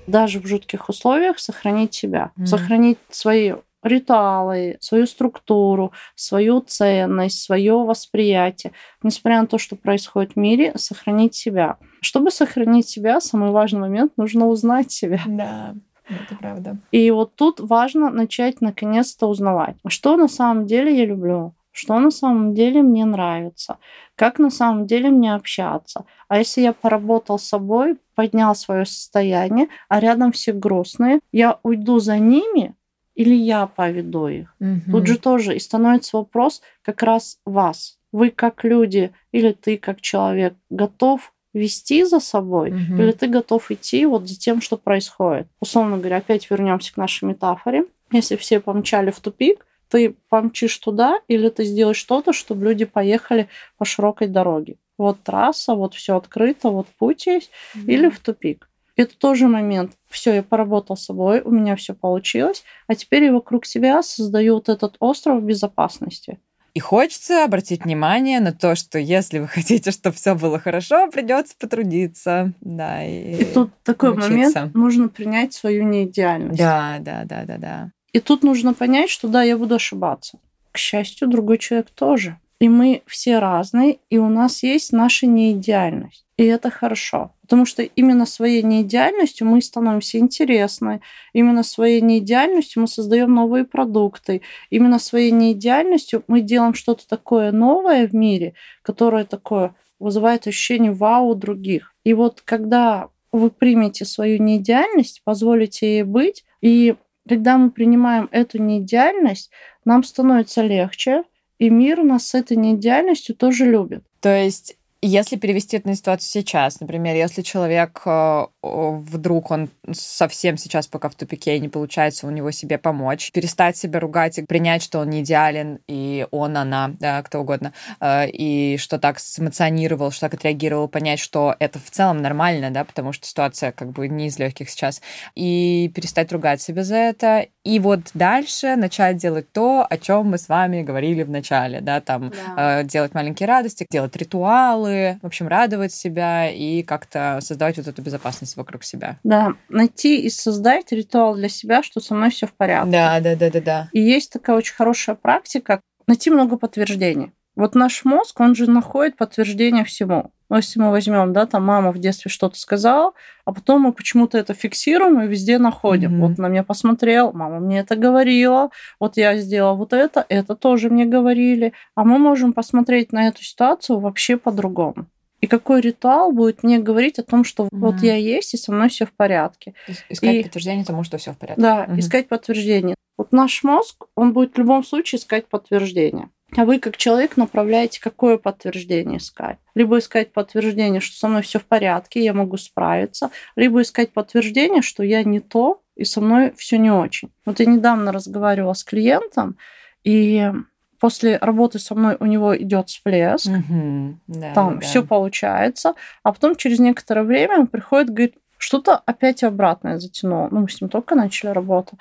даже 0.07 0.39
в 0.39 0.47
жутких 0.47 0.89
условиях 0.89 1.39
сохранить 1.39 1.93
себя, 1.93 2.31
mm. 2.37 2.47
сохранить 2.47 2.97
свои 3.09 3.53
ритуалы, 3.83 4.77
свою 4.79 5.05
структуру, 5.07 5.91
свою 6.15 6.61
ценность, 6.61 7.43
свое 7.43 7.73
восприятие. 7.73 8.73
Несмотря 9.03 9.41
на 9.41 9.47
то, 9.47 9.57
что 9.57 9.75
происходит 9.75 10.33
в 10.33 10.35
мире, 10.35 10.73
сохранить 10.75 11.35
себя. 11.35 11.77
Чтобы 12.01 12.31
сохранить 12.31 12.87
себя, 12.87 13.19
самый 13.21 13.51
важный 13.51 13.81
момент, 13.81 14.13
нужно 14.17 14.47
узнать 14.47 14.91
себя. 14.91 15.21
Да. 15.25 15.75
Это 16.09 16.35
правда. 16.39 16.77
И 16.91 17.11
вот 17.11 17.35
тут 17.35 17.59
важно 17.59 18.09
начать 18.09 18.61
наконец-то 18.61 19.27
узнавать, 19.27 19.75
что 19.87 20.17
на 20.17 20.27
самом 20.27 20.65
деле 20.65 20.97
я 20.97 21.05
люблю, 21.05 21.53
что 21.71 21.99
на 21.99 22.09
самом 22.09 22.55
деле 22.55 22.81
мне 22.81 23.05
нравится, 23.05 23.77
как 24.15 24.39
на 24.39 24.49
самом 24.49 24.87
деле 24.87 25.09
мне 25.09 25.35
общаться. 25.35 26.05
А 26.27 26.39
если 26.39 26.61
я 26.61 26.73
поработал 26.73 27.37
с 27.37 27.43
собой, 27.43 27.97
поднял 28.15 28.55
свое 28.55 28.85
состояние, 28.85 29.67
а 29.87 29.99
рядом 29.99 30.31
все 30.31 30.51
грустные, 30.51 31.19
я 31.31 31.59
уйду 31.61 31.99
за 31.99 32.17
ними 32.17 32.75
или 33.19 33.35
я 33.35 33.67
поведу 33.67 34.27
их. 34.27 34.55
Мгм. 34.59 34.91
Тут 34.91 35.07
же 35.07 35.17
тоже 35.17 35.53
и 35.53 35.59
становится 35.59 36.15
вопрос 36.15 36.61
как 36.81 37.03
раз 37.03 37.37
вас. 37.45 37.97
Вы 38.13 38.29
как 38.29 38.63
люди 38.63 39.11
или 39.33 39.51
ты 39.51 39.77
как 39.77 39.99
человек 39.99 40.53
готов 40.69 41.33
вести 41.53 42.05
за 42.05 42.21
собой, 42.21 42.71
Мгм. 42.71 43.01
или 43.01 43.11
ты 43.11 43.27
готов 43.27 43.71
идти 43.71 44.05
вот 44.05 44.29
за 44.29 44.39
тем, 44.39 44.61
что 44.61 44.77
происходит. 44.77 45.47
Условно 45.59 45.97
говоря, 45.97 46.17
опять 46.17 46.49
вернемся 46.49 46.93
к 46.93 46.97
нашей 46.97 47.25
метафоре. 47.25 47.83
Если 48.13 48.37
все 48.37 48.61
помчали 48.61 49.11
в 49.11 49.19
тупик, 49.19 49.65
ты 49.89 50.15
помчишь 50.29 50.77
туда, 50.77 51.19
или 51.27 51.49
ты 51.49 51.65
сделаешь 51.65 51.97
что-то, 51.97 52.31
чтобы 52.31 52.63
люди 52.65 52.85
поехали 52.85 53.49
по 53.77 53.83
широкой 53.83 54.27
дороге. 54.27 54.77
Вот 54.97 55.21
трасса, 55.23 55.75
вот 55.75 55.93
все 55.93 56.15
открыто, 56.15 56.69
вот 56.69 56.87
путь 56.97 57.25
есть, 57.27 57.51
или 57.85 58.07
в 58.07 58.19
тупик. 58.19 58.69
Это 58.99 59.17
тоже 59.17 59.47
момент. 59.47 59.93
Все, 60.09 60.33
я 60.33 60.43
поработал 60.43 60.97
с 60.97 61.05
собой, 61.05 61.39
у 61.39 61.51
меня 61.51 61.77
все 61.77 61.93
получилось, 61.93 62.65
а 62.85 62.95
теперь 62.95 63.23
я 63.23 63.31
вокруг 63.31 63.65
себя 63.65 64.03
создаю 64.03 64.55
вот 64.55 64.67
этот 64.67 64.97
остров 64.99 65.41
безопасности. 65.41 66.37
И 66.73 66.81
хочется 66.81 67.45
обратить 67.45 67.85
внимание 67.85 68.41
на 68.41 68.51
то, 68.51 68.75
что 68.75 68.99
если 68.99 69.39
вы 69.39 69.47
хотите, 69.55 69.91
чтобы 69.91 70.17
все 70.17 70.35
было 70.35 70.59
хорошо, 70.59 71.09
придется 71.09 71.55
потрудиться. 71.57 72.51
Да, 72.59 73.01
и, 73.05 73.43
И 73.43 73.45
тут 73.45 73.71
такой 73.83 74.09
научиться. 74.09 74.59
момент, 74.59 74.75
нужно 74.75 75.07
принять 75.07 75.53
свою 75.53 75.85
неидеальность. 75.85 76.59
Да, 76.59 76.97
да, 76.99 77.23
да, 77.23 77.45
да, 77.45 77.57
да. 77.57 77.91
И 78.11 78.19
тут 78.19 78.43
нужно 78.43 78.73
понять, 78.73 79.09
что 79.09 79.29
да, 79.29 79.43
я 79.43 79.57
буду 79.57 79.75
ошибаться. 79.75 80.39
К 80.73 80.77
счастью, 80.77 81.29
другой 81.29 81.57
человек 81.57 81.89
тоже. 81.91 82.37
И 82.59 82.67
мы 82.67 83.03
все 83.05 83.39
разные, 83.39 83.99
и 84.09 84.17
у 84.17 84.27
нас 84.27 84.61
есть 84.61 84.91
наша 84.91 85.25
неидеальность. 85.25 86.25
И 86.35 86.43
это 86.43 86.69
хорошо. 86.69 87.31
Потому 87.49 87.65
что 87.65 87.81
именно 87.81 88.27
своей 88.27 88.61
неидеальностью 88.61 89.47
мы 89.47 89.59
становимся 89.63 90.19
интересны. 90.19 91.01
Именно 91.33 91.63
своей 91.63 91.99
неидеальностью 91.99 92.83
мы 92.83 92.87
создаем 92.87 93.33
новые 93.33 93.65
продукты. 93.65 94.43
Именно 94.69 94.99
своей 94.99 95.31
неидеальностью 95.31 96.23
мы 96.27 96.41
делаем 96.41 96.75
что-то 96.75 97.07
такое 97.07 97.51
новое 97.51 98.07
в 98.07 98.13
мире, 98.13 98.53
которое 98.83 99.25
такое 99.25 99.73
вызывает 99.97 100.45
ощущение 100.45 100.91
вау 100.91 101.29
у 101.29 101.33
других. 101.33 101.95
И 102.03 102.13
вот 102.13 102.41
когда 102.45 103.09
вы 103.31 103.49
примете 103.49 104.05
свою 104.05 104.39
неидеальность, 104.39 105.23
позволите 105.23 105.87
ей 105.87 106.03
быть, 106.03 106.45
и 106.61 106.97
когда 107.27 107.57
мы 107.57 107.71
принимаем 107.71 108.29
эту 108.31 108.61
неидеальность, 108.61 109.49
нам 109.85 110.03
становится 110.03 110.61
легче, 110.61 111.23
и 111.57 111.71
мир 111.71 112.03
нас 112.03 112.27
с 112.27 112.35
этой 112.35 112.57
неидеальностью 112.57 113.35
тоже 113.35 113.65
любит. 113.65 114.03
То 114.19 114.29
есть 114.29 114.77
если 115.01 115.37
перевести 115.37 115.77
это 115.77 115.87
на 115.87 115.95
ситуацию 115.95 116.29
сейчас, 116.29 116.81
например, 116.81 117.15
если 117.15 117.41
человек 117.41 118.01
э, 118.05 118.45
вдруг 118.61 119.51
он 119.51 119.69
совсем 119.91 120.57
сейчас 120.57 120.87
пока 120.87 121.07
в 121.07 121.15
тупике 121.15 121.55
и 121.55 121.59
не 121.59 121.69
получается 121.69 122.27
у 122.27 122.31
него 122.31 122.51
себе 122.51 122.77
помочь, 122.77 123.31
перестать 123.31 123.77
себя 123.77 124.01
ругать 124.01 124.37
и 124.37 124.43
принять, 124.43 124.83
что 124.83 124.99
он 124.99 125.09
не 125.09 125.21
идеален, 125.21 125.79
и 125.87 126.27
он, 126.31 126.57
она, 126.57 126.91
да, 126.99 127.23
кто 127.23 127.39
угодно, 127.39 127.71
э, 128.01 128.29
и 128.29 128.77
что 128.77 128.99
так 128.99 129.19
сэмоционировал, 129.19 130.11
что 130.11 130.21
так 130.21 130.33
отреагировал, 130.33 130.89
понять, 130.89 131.19
что 131.19 131.55
это 131.59 131.79
в 131.79 131.89
целом 131.89 132.21
нормально, 132.21 132.69
да, 132.69 132.83
потому 132.83 133.13
что 133.13 133.25
ситуация 133.25 133.71
как 133.71 133.91
бы 133.91 134.09
не 134.09 134.27
из 134.27 134.37
легких 134.37 134.69
сейчас, 134.69 135.01
и 135.33 135.89
перестать 135.95 136.31
ругать 136.33 136.61
себя 136.61 136.83
за 136.83 136.95
это, 136.95 137.47
и 137.63 137.79
вот 137.79 138.01
дальше 138.13 138.75
начать 138.75 139.17
делать 139.17 139.51
то, 139.53 139.87
о 139.89 139.97
чем 139.97 140.27
мы 140.27 140.37
с 140.37 140.49
вами 140.49 140.81
говорили 140.81 141.23
в 141.23 141.29
начале, 141.29 141.79
да, 141.79 142.01
там 142.01 142.33
э, 142.57 142.83
делать 142.83 143.13
маленькие 143.13 143.47
радости, 143.47 143.85
делать 143.89 144.15
ритуалы, 144.17 144.88
в 145.21 145.25
общем, 145.25 145.47
радовать 145.47 145.93
себя 145.93 146.49
и 146.49 146.83
как-то 146.83 147.39
создавать 147.41 147.77
вот 147.77 147.87
эту 147.87 148.01
безопасность 148.01 148.57
вокруг 148.57 148.83
себя. 148.83 149.19
Да, 149.23 149.53
найти 149.69 150.21
и 150.21 150.29
создать 150.29 150.91
ритуал 150.91 151.35
для 151.35 151.49
себя, 151.49 151.83
что 151.83 151.99
со 151.99 152.13
мной 152.13 152.29
все 152.31 152.47
в 152.47 152.53
порядке. 152.53 152.91
Да, 152.91 153.19
да, 153.19 153.35
да, 153.35 153.49
да, 153.49 153.61
да. 153.61 153.89
И 153.93 153.99
есть 153.99 154.31
такая 154.31 154.55
очень 154.55 154.75
хорошая 154.75 155.15
практика 155.15 155.81
найти 156.07 156.29
много 156.31 156.57
подтверждений. 156.57 157.31
Вот 157.59 157.75
наш 157.75 158.05
мозг, 158.05 158.39
он 158.39 158.55
же 158.55 158.69
находит 158.71 159.17
подтверждение 159.17 159.83
всему. 159.83 160.31
Ну, 160.49 160.55
если 160.55 160.79
мы 160.79 160.91
возьмем, 160.91 161.33
да, 161.33 161.45
там 161.45 161.65
мама 161.65 161.91
в 161.91 161.99
детстве 161.99 162.31
что-то 162.31 162.57
сказала, 162.57 163.11
а 163.43 163.51
потом 163.53 163.81
мы 163.81 163.91
почему-то 163.91 164.37
это 164.37 164.53
фиксируем 164.53 165.21
и 165.21 165.27
везде 165.27 165.57
находим. 165.59 166.11
Мгм. 166.13 166.21
Вот 166.21 166.37
на 166.37 166.47
меня 166.47 166.63
посмотрел, 166.63 167.33
мама 167.33 167.59
мне 167.59 167.79
это 167.79 167.97
говорила, 167.97 168.69
вот 168.99 169.17
я 169.17 169.37
сделала 169.37 169.75
вот 169.75 169.91
это, 169.91 170.25
это 170.29 170.55
тоже 170.55 170.89
мне 170.89 171.05
говорили. 171.05 171.73
А 171.95 172.05
мы 172.05 172.17
можем 172.17 172.53
посмотреть 172.53 173.11
на 173.11 173.27
эту 173.27 173.43
ситуацию 173.43 173.99
вообще 173.99 174.37
по-другому. 174.37 175.07
И 175.41 175.47
какой 175.47 175.81
ритуал 175.81 176.31
будет 176.31 176.63
мне 176.63 176.79
говорить 176.79 177.19
о 177.19 177.23
том, 177.23 177.43
что 177.43 177.67
вот 177.71 177.95
Мгм. 177.95 178.03
я 178.05 178.15
есть, 178.15 178.53
и 178.53 178.57
со 178.57 178.71
мной 178.71 178.87
все 178.87 179.05
в 179.05 179.11
порядке. 179.11 179.73
Искать 180.09 180.35
И- 180.35 180.43
подтверждение 180.43 180.85
тому, 180.85 181.03
что 181.03 181.17
все 181.17 181.33
в 181.33 181.37
порядке. 181.37 181.61
Да, 181.61 181.85
Мгм. 181.87 181.99
искать 181.99 182.29
подтверждение. 182.29 182.95
Вот 183.17 183.33
наш 183.33 183.63
мозг, 183.63 184.05
он 184.15 184.31
будет 184.31 184.55
в 184.55 184.57
любом 184.57 184.83
случае 184.85 185.19
искать 185.19 185.47
подтверждение. 185.47 186.29
А 186.57 186.65
вы, 186.65 186.79
как 186.79 186.97
человек, 186.97 187.37
направляете, 187.37 188.01
какое 188.01 188.37
подтверждение 188.37 189.17
искать. 189.17 189.59
Либо 189.75 189.99
искать 189.99 190.33
подтверждение, 190.33 190.99
что 190.99 191.15
со 191.15 191.27
мной 191.27 191.41
все 191.41 191.59
в 191.59 191.65
порядке, 191.65 192.23
я 192.23 192.33
могу 192.33 192.57
справиться, 192.57 193.29
либо 193.55 193.81
искать 193.81 194.11
подтверждение, 194.13 194.81
что 194.81 195.03
я 195.03 195.23
не 195.23 195.39
то, 195.39 195.81
и 195.95 196.05
со 196.05 196.21
мной 196.21 196.53
все 196.57 196.77
не 196.77 196.91
очень. 196.91 197.31
Вот 197.45 197.59
я 197.59 197.65
недавно 197.65 198.11
разговаривала 198.11 198.73
с 198.73 198.83
клиентом, 198.83 199.57
и 200.03 200.51
после 200.99 201.37
работы 201.37 201.79
со 201.79 201.95
мной 201.95 202.17
у 202.19 202.25
него 202.25 202.57
идет 202.57 202.89
всплеск, 202.89 203.47
Мгм. 203.47 204.21
Да, 204.27 204.53
там 204.53 204.75
да. 204.75 204.81
все 204.81 205.03
получается, 205.03 205.93
а 206.23 206.33
потом 206.33 206.55
через 206.55 206.79
некоторое 206.79 207.23
время 207.23 207.59
он 207.59 207.67
приходит, 207.67 208.09
говорит, 208.09 208.35
что-то 208.57 208.97
опять 208.97 209.43
обратное 209.43 209.99
затянуло. 209.99 210.49
Ну, 210.51 210.61
мы 210.61 210.69
с 210.69 210.81
ним 210.81 210.89
только 210.89 211.15
начали 211.15 211.49
работу. 211.49 211.97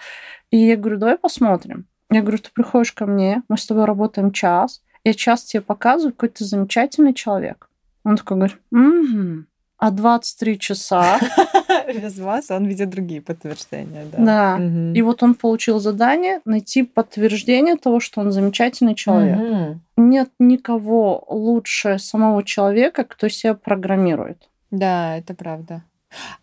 И 0.50 0.56
я 0.56 0.76
говорю, 0.76 0.98
давай 0.98 1.16
посмотрим. 1.16 1.86
Я 2.10 2.22
говорю, 2.22 2.38
ты 2.38 2.50
приходишь 2.52 2.92
ко 2.92 3.06
мне, 3.06 3.42
мы 3.48 3.58
с 3.58 3.66
тобой 3.66 3.84
работаем 3.84 4.32
час, 4.32 4.82
я 5.04 5.14
час 5.14 5.44
тебе 5.44 5.60
показываю, 5.60 6.12
какой 6.12 6.30
ты 6.30 6.44
замечательный 6.44 7.14
человек. 7.14 7.68
Он 8.04 8.16
такой 8.16 8.36
говорит, 8.36 8.58
угу. 8.70 9.44
А 9.76 9.90
23 9.92 10.58
часа, 10.58 11.20
Без 11.94 12.18
вас 12.18 12.50
он 12.50 12.66
видит 12.66 12.90
другие 12.90 13.20
подтверждения, 13.20 14.04
да. 14.12 14.18
да. 14.18 14.56
Мгм. 14.58 14.92
И 14.94 15.02
вот 15.02 15.22
он 15.22 15.34
получил 15.34 15.78
задание 15.80 16.40
найти 16.44 16.82
подтверждение 16.82 17.76
того, 17.76 18.00
что 18.00 18.20
он 18.20 18.32
замечательный 18.32 18.94
человек. 18.94 19.38
Мгм. 19.38 19.80
Нет 19.96 20.30
никого 20.38 21.24
лучше 21.28 21.98
самого 21.98 22.42
человека, 22.42 23.04
кто 23.04 23.28
себя 23.28 23.54
программирует. 23.54 24.48
Да, 24.70 25.16
это 25.16 25.34
правда. 25.34 25.82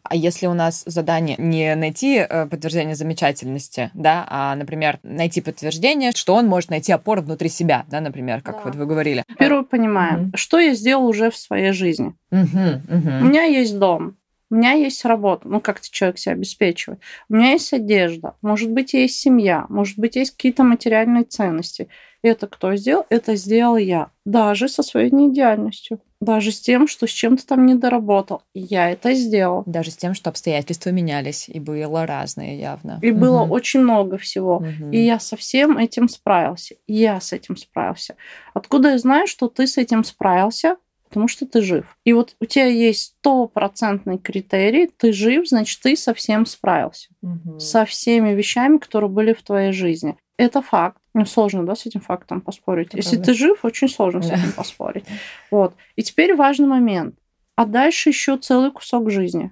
А 0.03 0.15
если 0.15 0.47
у 0.47 0.53
нас 0.53 0.83
задание 0.85 1.35
не 1.39 1.73
найти 1.75 2.17
э, 2.17 2.45
подтверждение 2.47 2.95
замечательности, 2.95 3.91
да, 3.93 4.25
а, 4.29 4.55
например, 4.55 4.99
найти 5.03 5.41
подтверждение, 5.41 6.11
что 6.13 6.35
он 6.35 6.47
может 6.47 6.69
найти 6.69 6.91
опору 6.91 7.21
внутри 7.21 7.49
себя, 7.49 7.85
да, 7.89 8.01
например, 8.01 8.41
как 8.41 8.57
Да. 8.57 8.61
вот 8.65 8.75
вы 8.75 8.85
говорили. 8.85 9.23
Первое 9.37 9.63
понимаем, 9.63 10.19
Мгм. 10.19 10.31
что 10.35 10.59
я 10.59 10.73
сделал 10.73 11.07
уже 11.07 11.31
в 11.31 11.37
своей 11.37 11.71
жизни. 11.71 12.13
Мгм, 12.31 12.81
У 12.89 12.93
мгм. 12.95 13.29
меня 13.29 13.43
есть 13.43 13.77
дом, 13.79 14.17
у 14.51 14.55
меня 14.55 14.73
есть 14.73 15.03
работа, 15.05 15.47
ну 15.47 15.59
как-то 15.59 15.87
человек 15.89 16.19
себя 16.19 16.33
обеспечивает. 16.33 16.99
У 17.29 17.35
меня 17.35 17.51
есть 17.51 17.73
одежда, 17.73 18.35
может 18.41 18.69
быть, 18.71 18.93
есть 18.93 19.19
семья, 19.19 19.65
может 19.69 19.97
быть, 19.97 20.15
есть 20.15 20.31
какие-то 20.31 20.63
материальные 20.63 21.23
ценности. 21.23 21.87
Это 22.21 22.47
кто 22.47 22.75
сделал? 22.75 23.05
Это 23.09 23.35
сделал 23.35 23.77
я. 23.77 24.09
Даже 24.25 24.67
со 24.67 24.83
своей 24.83 25.11
неидеальностью. 25.11 25.99
Даже 26.21 26.51
с 26.51 26.59
тем, 26.61 26.87
что 26.87 27.07
с 27.07 27.11
чем-то 27.11 27.45
там 27.45 27.65
не 27.65 27.75
доработал. 27.75 28.41
Я 28.53 28.89
это 28.89 29.13
сделал. 29.13 29.63
Даже 29.65 29.91
с 29.91 29.97
тем, 29.97 30.13
что 30.13 30.29
обстоятельства 30.29 30.89
менялись, 30.89 31.49
и 31.49 31.59
было 31.59 32.05
разные 32.05 32.57
явно. 32.57 32.99
И 33.01 33.11
было 33.11 33.43
Мгм. 33.43 33.51
очень 33.51 33.79
много 33.81 34.17
всего. 34.17 34.59
Мгм. 34.59 34.91
И 34.91 34.97
я 34.99 35.19
со 35.19 35.35
всем 35.35 35.77
этим 35.77 36.07
справился. 36.07 36.75
И 36.87 36.93
я 36.93 37.19
с 37.19 37.33
этим 37.33 37.57
справился. 37.57 38.15
Откуда 38.53 38.91
я 38.91 38.97
знаю, 38.97 39.27
что 39.27 39.49
ты 39.49 39.67
с 39.67 39.77
этим 39.77 40.03
справился? 40.03 40.77
Потому 41.09 41.27
что 41.27 41.45
ты 41.45 41.61
жив. 41.61 41.85
И 42.03 42.13
вот 42.13 42.35
у 42.41 42.45
тебя 42.45 42.65
есть 42.65 43.15
стопроцентный 43.19 44.17
критерий, 44.17 44.87
ты 44.87 45.13
жив, 45.13 45.47
значит, 45.47 45.79
ты 45.81 45.95
со 45.95 46.13
всем 46.13 46.45
справился. 46.45 47.09
Мгм. 47.21 47.59
Со 47.59 47.85
всеми 47.85 48.33
вещами, 48.33 48.77
которые 48.77 49.09
были 49.09 49.33
в 49.33 49.43
твоей 49.43 49.71
жизни. 49.71 50.17
Это 50.37 50.61
факт. 50.61 50.97
Ну, 51.13 51.25
сложно, 51.25 51.65
да, 51.65 51.75
с 51.75 51.85
этим 51.85 52.01
фактом 52.01 52.41
поспорить. 52.41 52.89
Это 52.89 52.97
Если 52.97 53.15
правда. 53.15 53.25
ты 53.31 53.37
жив, 53.37 53.63
очень 53.63 53.87
сложно 53.87 54.21
с 54.21 54.27
Да. 54.29 54.35
этим 54.35 54.51
поспорить. 54.51 55.05
Вот. 55.49 55.75
И 55.95 56.03
теперь 56.03 56.35
важный 56.35 56.67
момент. 56.67 57.15
А 57.55 57.65
дальше 57.65 58.09
еще 58.09 58.37
целый 58.37 58.71
кусок 58.71 59.09
жизни. 59.09 59.51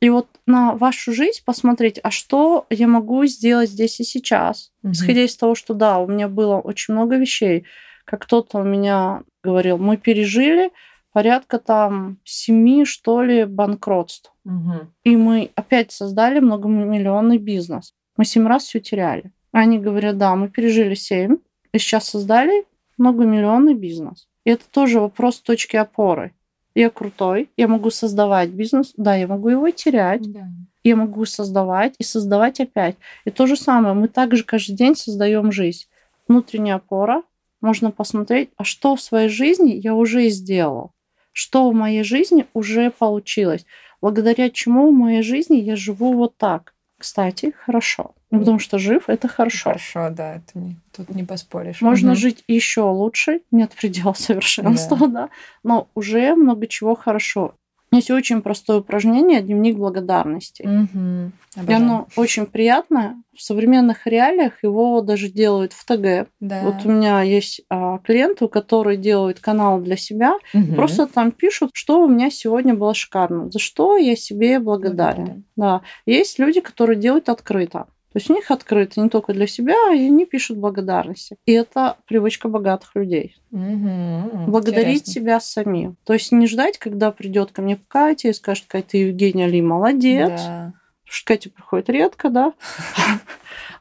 И 0.00 0.10
вот 0.10 0.28
на 0.44 0.74
вашу 0.74 1.14
жизнь 1.14 1.40
посмотреть, 1.46 1.98
а 2.02 2.10
что 2.10 2.66
я 2.68 2.86
могу 2.86 3.24
сделать 3.24 3.70
здесь 3.70 3.98
и 4.00 4.04
сейчас, 4.04 4.72
Мгм. 4.82 4.92
исходя 4.92 5.22
из 5.24 5.34
того, 5.36 5.54
что 5.54 5.72
да, 5.72 5.98
у 5.98 6.06
меня 6.06 6.28
было 6.28 6.56
очень 6.58 6.92
много 6.92 7.16
вещей, 7.16 7.64
как 8.04 8.22
кто-то 8.22 8.58
у 8.58 8.64
меня 8.64 9.22
говорил, 9.42 9.78
мы 9.78 9.96
пережили 9.96 10.70
порядка 11.12 11.58
там 11.58 12.18
семи, 12.24 12.84
что 12.84 13.22
ли, 13.22 13.44
банкротств. 13.44 14.34
Мгм. 14.44 14.92
И 15.04 15.16
мы 15.16 15.50
опять 15.54 15.92
создали 15.92 16.40
многомиллионный 16.40 17.38
бизнес. 17.38 17.94
Мы 18.18 18.26
семь 18.26 18.46
раз 18.46 18.64
все 18.64 18.80
теряли. 18.80 19.32
Они 19.54 19.78
говорят, 19.78 20.18
да, 20.18 20.34
мы 20.34 20.48
пережили 20.48 20.94
семь, 20.94 21.36
и 21.72 21.78
сейчас 21.78 22.08
создали 22.08 22.64
многомиллионный 22.98 23.74
бизнес. 23.74 24.26
И 24.44 24.50
это 24.50 24.64
тоже 24.68 24.98
вопрос 24.98 25.40
точки 25.40 25.76
опоры. 25.76 26.32
Я 26.74 26.90
крутой, 26.90 27.50
я 27.56 27.68
могу 27.68 27.90
создавать 27.90 28.50
бизнес, 28.50 28.94
да, 28.96 29.14
я 29.14 29.28
могу 29.28 29.50
его 29.50 29.70
терять, 29.70 30.22
Да. 30.32 30.48
я 30.82 30.96
могу 30.96 31.24
создавать 31.24 31.94
и 32.00 32.02
создавать 32.02 32.58
опять. 32.58 32.96
И 33.24 33.30
то 33.30 33.46
же 33.46 33.56
самое, 33.56 33.94
мы 33.94 34.08
также 34.08 34.42
каждый 34.42 34.74
день 34.74 34.96
создаем 34.96 35.52
жизнь. 35.52 35.84
Внутренняя 36.26 36.74
опора, 36.74 37.22
можно 37.60 37.92
посмотреть, 37.92 38.50
а 38.56 38.64
что 38.64 38.96
в 38.96 39.00
своей 39.00 39.28
жизни 39.28 39.70
я 39.70 39.94
уже 39.94 40.28
сделал, 40.30 40.90
что 41.30 41.70
в 41.70 41.74
моей 41.74 42.02
жизни 42.02 42.46
уже 42.54 42.90
получилось, 42.90 43.66
благодаря 44.02 44.50
чему 44.50 44.90
в 44.90 44.94
моей 44.94 45.22
жизни 45.22 45.58
я 45.58 45.76
живу 45.76 46.12
вот 46.14 46.36
так. 46.38 46.73
Кстати, 47.04 47.52
хорошо. 47.66 48.12
Ну, 48.30 48.38
потому 48.38 48.58
что 48.58 48.78
жив 48.78 49.10
это 49.10 49.28
хорошо. 49.28 49.64
Хорошо, 49.64 50.08
да, 50.08 50.36
это 50.36 50.58
не, 50.58 50.80
тут 50.90 51.10
не 51.10 51.22
поспоришь. 51.22 51.82
Можно 51.82 52.12
Мгм. 52.12 52.16
жить 52.16 52.44
еще 52.48 52.80
лучше, 52.80 53.42
нет 53.50 53.72
предела 53.78 54.14
совершенства, 54.16 55.06
да. 55.08 55.28
но 55.62 55.86
уже 55.94 56.34
много 56.34 56.66
чего 56.66 56.94
хорошо. 56.94 57.56
Есть 57.94 58.10
очень 58.10 58.42
простое 58.42 58.78
упражнение 58.78 59.40
дневник 59.40 59.76
благодарности. 59.76 60.62
И 60.62 61.58
Обожаю. 61.60 61.76
оно 61.76 62.06
очень 62.16 62.46
приятное. 62.46 63.16
В 63.36 63.40
современных 63.42 64.06
реалиях 64.06 64.62
его 64.62 65.00
даже 65.00 65.28
делают 65.28 65.72
в 65.72 65.84
ТГ. 65.84 66.28
Да. 66.40 66.62
Вот 66.62 66.84
у 66.84 66.90
меня 66.90 67.22
есть 67.22 67.62
а, 67.68 67.98
клиенты, 67.98 68.48
которые 68.48 68.96
делают 68.96 69.40
канал 69.40 69.80
для 69.80 69.96
себя, 69.96 70.34
Мгм. 70.52 70.74
просто 70.76 71.06
там 71.06 71.30
пишут, 71.32 71.70
что 71.74 72.02
у 72.02 72.08
меня 72.08 72.30
сегодня 72.30 72.74
было 72.74 72.94
шикарно, 72.94 73.50
за 73.50 73.58
что 73.58 73.96
я 73.96 74.14
себе 74.16 74.58
благодарен. 74.58 75.24
Благодарен. 75.24 75.44
Да. 75.56 75.80
Есть 76.06 76.38
люди, 76.38 76.60
которые 76.60 76.96
делают 76.98 77.28
открыто. 77.28 77.86
То 78.14 78.20
есть 78.20 78.30
у 78.30 78.34
них 78.34 78.52
открыто 78.52 79.00
не 79.00 79.08
только 79.08 79.32
для 79.32 79.48
себя, 79.48 79.74
и 79.92 80.06
они 80.06 80.24
пишут 80.24 80.58
благодарности. 80.58 81.36
И 81.46 81.52
это 81.52 81.96
привычка 82.06 82.46
богатых 82.48 82.94
людей. 82.94 83.36
Мгм. 83.50 84.46
Благодарить 84.52 85.00
Интересно. 85.00 85.12
себя 85.12 85.40
самим. 85.40 85.96
То 86.04 86.12
есть 86.12 86.30
не 86.30 86.46
ждать, 86.46 86.78
когда 86.78 87.10
придет 87.10 87.50
ко 87.50 87.60
мне 87.60 87.76
Катя 87.88 88.28
и 88.28 88.32
скажет, 88.32 88.66
Катя, 88.68 88.90
ты 88.90 88.98
Евгения 88.98 89.48
Ли 89.48 89.60
молодец. 89.60 90.42
Да. 90.42 90.74
Потому 91.04 91.14
что 91.14 91.26
Катя 91.26 91.50
приходит 91.50 91.88
редко, 91.90 92.30
да. 92.30 92.52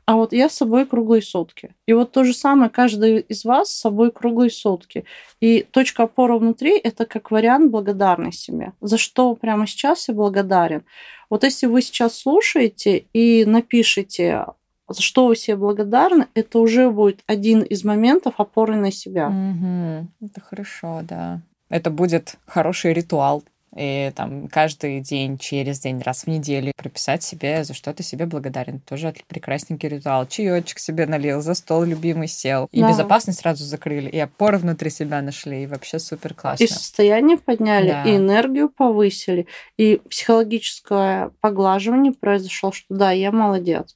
А 0.06 0.16
вот 0.16 0.34
я 0.34 0.50
с 0.50 0.56
собой 0.56 0.86
круглые 0.86 1.22
сутки. 1.22 1.74
И 1.86 1.94
вот 1.94 2.12
то 2.12 2.26
же 2.26 2.34
самое, 2.34 2.70
каждый 2.70 3.20
из 3.22 3.46
вас 3.46 3.70
с 3.70 3.80
собой 3.80 4.12
круглые 4.12 4.50
сутки. 4.52 5.06
И 5.40 5.66
точка 5.72 6.04
опоры 6.04 6.38
внутри– 6.38 6.78
это 6.84 7.06
как 7.06 7.32
вариант 7.32 7.72
благодарность 7.72 8.42
себе. 8.42 8.74
За 8.82 8.98
что 8.98 9.34
прямо 9.36 9.66
сейчас 9.66 10.10
я 10.10 10.14
благодарен. 10.14 10.84
Вот 11.30 11.44
если 11.44 11.68
вы 11.68 11.82
сейчас 11.82 12.18
слушаете 12.18 13.06
и 13.14 13.46
напишите, 13.46 14.46
за 14.90 15.02
что 15.02 15.28
вы 15.28 15.38
себе 15.38 15.56
благодарны, 15.56 16.28
это 16.34 16.60
уже 16.60 16.90
будет 16.90 17.22
один 17.26 17.62
из 17.62 17.86
моментов 17.86 18.36
опоры 18.38 18.76
на 18.76 18.92
себя. 18.92 19.30
Мгм. 19.30 20.12
Это 20.22 20.42
хорошо, 20.42 21.00
да. 21.04 21.42
Это 21.70 21.90
будет 21.90 22.36
хороший 22.46 22.94
ритуал. 22.94 23.44
И 23.76 24.12
там 24.16 24.48
каждый 24.48 25.02
день, 25.02 25.38
через 25.38 25.80
день, 25.80 26.00
раз 26.02 26.24
в 26.24 26.28
неделю 26.28 26.72
прописать 26.76 27.24
себе, 27.24 27.64
за 27.64 27.74
что 27.74 27.94
ты 27.94 28.04
себе 28.04 28.26
благодарен. 28.26 28.80
Тоже 28.80 29.14
прекрасненький 29.28 29.90
ритуал. 29.90 30.28
Чаечек 30.28 30.80
себе 30.80 31.06
налил, 31.06 31.42
за 31.42 31.54
стол 31.56 31.84
любимый 31.84 32.28
сел. 32.28 32.68
И 32.72 32.82
Да. 32.82 32.90
безопасность 32.90 33.40
сразу 33.40 33.64
закрыли, 33.64 34.10
и 34.10 34.20
опоры 34.20 34.58
внутри 34.58 34.90
себя 34.90 35.22
нашли. 35.22 35.64
И 35.64 35.68
вообще 35.68 36.00
супер 36.00 36.34
классно. 36.34 36.64
И 36.64 36.68
состояние 36.68 37.38
подняли, 37.38 37.90
Да. 37.90 38.04
и 38.04 38.18
энергию 38.18 38.70
повысили, 38.70 39.48
и 39.78 40.02
психологическое 40.10 41.32
поглаживание 41.42 42.12
произошло, 42.12 42.72
что 42.72 42.86
да, 42.94 43.12
я 43.12 43.32
молодец. 43.32 43.96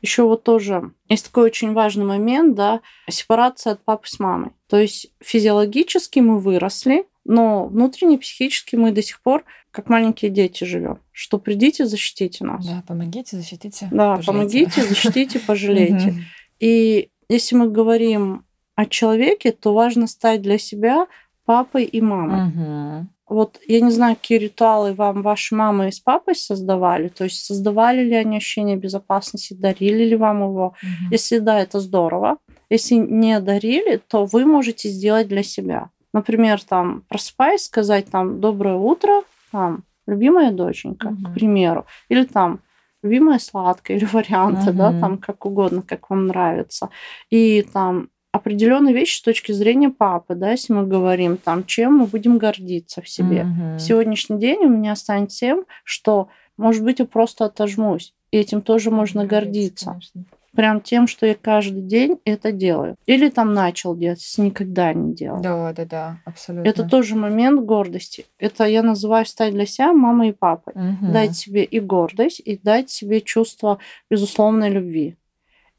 Еще 0.00 0.22
вот 0.22 0.44
тоже 0.44 0.92
есть 1.08 1.26
такой 1.26 1.44
очень 1.44 1.72
важный 1.72 2.04
момент, 2.04 2.54
да, 2.54 2.80
сепарация 3.10 3.72
от 3.72 3.84
папы 3.84 4.06
с 4.06 4.20
мамой. 4.20 4.50
То 4.68 4.78
есть 4.78 5.08
физиологически 5.20 6.20
мы 6.20 6.38
выросли, 6.38 7.06
но 7.28 7.66
внутренне, 7.66 8.18
психически 8.18 8.74
мы 8.74 8.90
до 8.90 9.02
сих 9.02 9.20
пор 9.20 9.44
как 9.70 9.90
маленькие 9.90 10.30
дети 10.30 10.64
живем. 10.64 10.98
Что 11.12 11.38
придите, 11.38 11.84
защитите 11.84 12.42
нас. 12.42 12.66
Да, 12.66 12.82
помогите, 12.86 13.36
защитите. 13.36 13.88
Да, 13.92 14.16
пожалейте. 14.16 14.26
помогите, 14.26 14.82
защитите, 14.82 15.38
пожалейте. 15.46 16.14
И 16.58 17.10
если 17.28 17.54
мы 17.54 17.70
говорим 17.70 18.44
о 18.74 18.86
человеке, 18.86 19.52
то 19.52 19.74
важно 19.74 20.06
стать 20.06 20.40
для 20.40 20.56
себя 20.56 21.06
папой 21.44 21.84
и 21.84 22.00
мамой. 22.00 23.06
Вот 23.28 23.60
я 23.68 23.82
не 23.82 23.90
знаю, 23.90 24.16
какие 24.16 24.38
ритуалы 24.38 24.94
вам 24.94 25.20
ваши 25.20 25.54
мамы 25.54 25.92
с 25.92 26.00
папой 26.00 26.34
создавали. 26.34 27.08
То 27.08 27.24
есть 27.24 27.44
создавали 27.44 28.02
ли 28.02 28.14
они 28.14 28.38
ощущение 28.38 28.78
безопасности, 28.78 29.52
дарили 29.52 30.04
ли 30.04 30.16
вам 30.16 30.42
его. 30.44 30.74
Если 31.10 31.40
да, 31.40 31.60
это 31.60 31.78
здорово. 31.80 32.38
Если 32.70 32.94
не 32.94 33.38
дарили, 33.40 34.00
то 34.08 34.24
вы 34.24 34.46
можете 34.46 34.88
сделать 34.88 35.28
для 35.28 35.42
себя. 35.42 35.90
Например, 36.12 36.62
там 36.62 37.02
просыпаясь, 37.08 37.64
сказать 37.64 38.10
там 38.10 38.40
доброе 38.40 38.76
утро, 38.76 39.22
там 39.52 39.84
любимая 40.06 40.50
доченька, 40.52 41.10
Мгм. 41.10 41.24
к 41.24 41.34
примеру, 41.34 41.86
или 42.08 42.24
там 42.24 42.60
любимая 43.02 43.38
сладкая, 43.38 43.96
или 43.96 44.04
варианты, 44.12 44.72
да, 44.72 44.90
Мгм. 44.90 45.00
там 45.00 45.18
как 45.18 45.44
угодно, 45.46 45.82
как 45.82 46.10
вам 46.10 46.26
нравится. 46.26 46.88
И 47.30 47.62
там 47.72 48.08
определенные 48.32 48.94
вещи 48.94 49.18
с 49.18 49.22
точки 49.22 49.52
зрения 49.52 49.90
папы, 49.90 50.34
да, 50.34 50.50
если 50.50 50.72
мы 50.72 50.86
говорим, 50.86 51.36
там, 51.36 51.64
чем 51.64 51.98
мы 51.98 52.06
будем 52.06 52.38
гордиться 52.38 53.00
в 53.02 53.08
себе. 53.08 53.44
Мгм. 53.44 53.78
Сегодняшний 53.78 54.38
день 54.38 54.64
у 54.64 54.68
меня 54.68 54.96
станет 54.96 55.30
тем, 55.30 55.64
что, 55.84 56.28
может 56.56 56.82
быть, 56.84 56.98
я 56.98 57.06
просто 57.06 57.46
отожмусь. 57.46 58.14
И 58.30 58.36
этим 58.38 58.60
тоже 58.60 58.90
можно 58.90 59.24
гордиться. 59.26 59.86
конечно. 59.90 60.24
Прям 60.54 60.80
тем, 60.80 61.06
что 61.06 61.26
я 61.26 61.34
каждый 61.34 61.82
день 61.82 62.18
это 62.24 62.52
делаю. 62.52 62.96
Или 63.06 63.28
там 63.28 63.54
начал 63.54 63.94
делать, 63.96 64.20
если 64.20 64.42
никогда 64.42 64.92
не 64.92 65.14
делал. 65.14 65.40
Да, 65.40 65.72
да, 65.72 65.84
да, 65.84 66.20
абсолютно. 66.24 66.68
Это 66.68 66.84
тоже 66.84 67.16
момент 67.16 67.60
гордости. 67.60 68.26
Это 68.38 68.64
я 68.64 68.82
называю 68.82 69.26
стать 69.26 69.52
для 69.52 69.66
себя 69.66 69.92
мамой 69.92 70.30
и 70.30 70.32
папой. 70.32 70.72
Мгм. 70.74 71.12
Дать 71.12 71.36
себе 71.36 71.64
и 71.64 71.80
гордость, 71.80 72.40
и 72.40 72.56
дать 72.56 72.90
себе 72.90 73.20
чувство 73.20 73.78
безусловной 74.10 74.70
любви. 74.70 75.16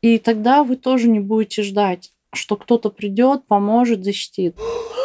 И 0.02 0.18
тогда 0.18 0.64
вы 0.64 0.76
тоже 0.76 1.10
не 1.10 1.20
будете 1.20 1.64
ждать, 1.64 2.12
что 2.34 2.56
кто-то 2.56 2.90
придет, 2.90 3.46
поможет, 3.48 4.04
защитит. 4.04 4.56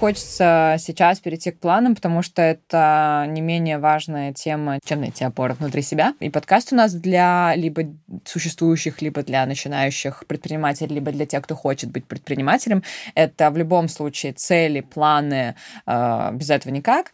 Хочется 0.00 0.76
сейчас 0.78 1.20
перейти 1.20 1.50
к 1.50 1.58
планам, 1.58 1.94
потому 1.94 2.22
что 2.22 2.40
это 2.40 3.26
не 3.28 3.42
менее 3.42 3.76
важная 3.76 4.32
тема, 4.32 4.78
чем 4.82 5.00
найти 5.00 5.24
опоры 5.24 5.52
внутри 5.52 5.82
себя. 5.82 6.14
И 6.20 6.30
подкаст 6.30 6.72
у 6.72 6.76
нас 6.76 6.94
для 6.94 7.52
либо 7.54 7.82
существующих, 8.24 9.02
либо 9.02 9.22
для 9.22 9.44
начинающих 9.44 10.24
предпринимателей, 10.26 10.94
либо 10.94 11.12
для 11.12 11.26
тех, 11.26 11.42
кто 11.42 11.54
хочет 11.54 11.90
быть 11.90 12.06
предпринимателем. 12.06 12.82
Это 13.14 13.50
в 13.50 13.58
любом 13.58 13.90
случае 13.90 14.32
цели, 14.32 14.80
планы, 14.80 15.54
э, 15.86 16.30
без 16.32 16.48
этого 16.48 16.72
никак. 16.72 17.12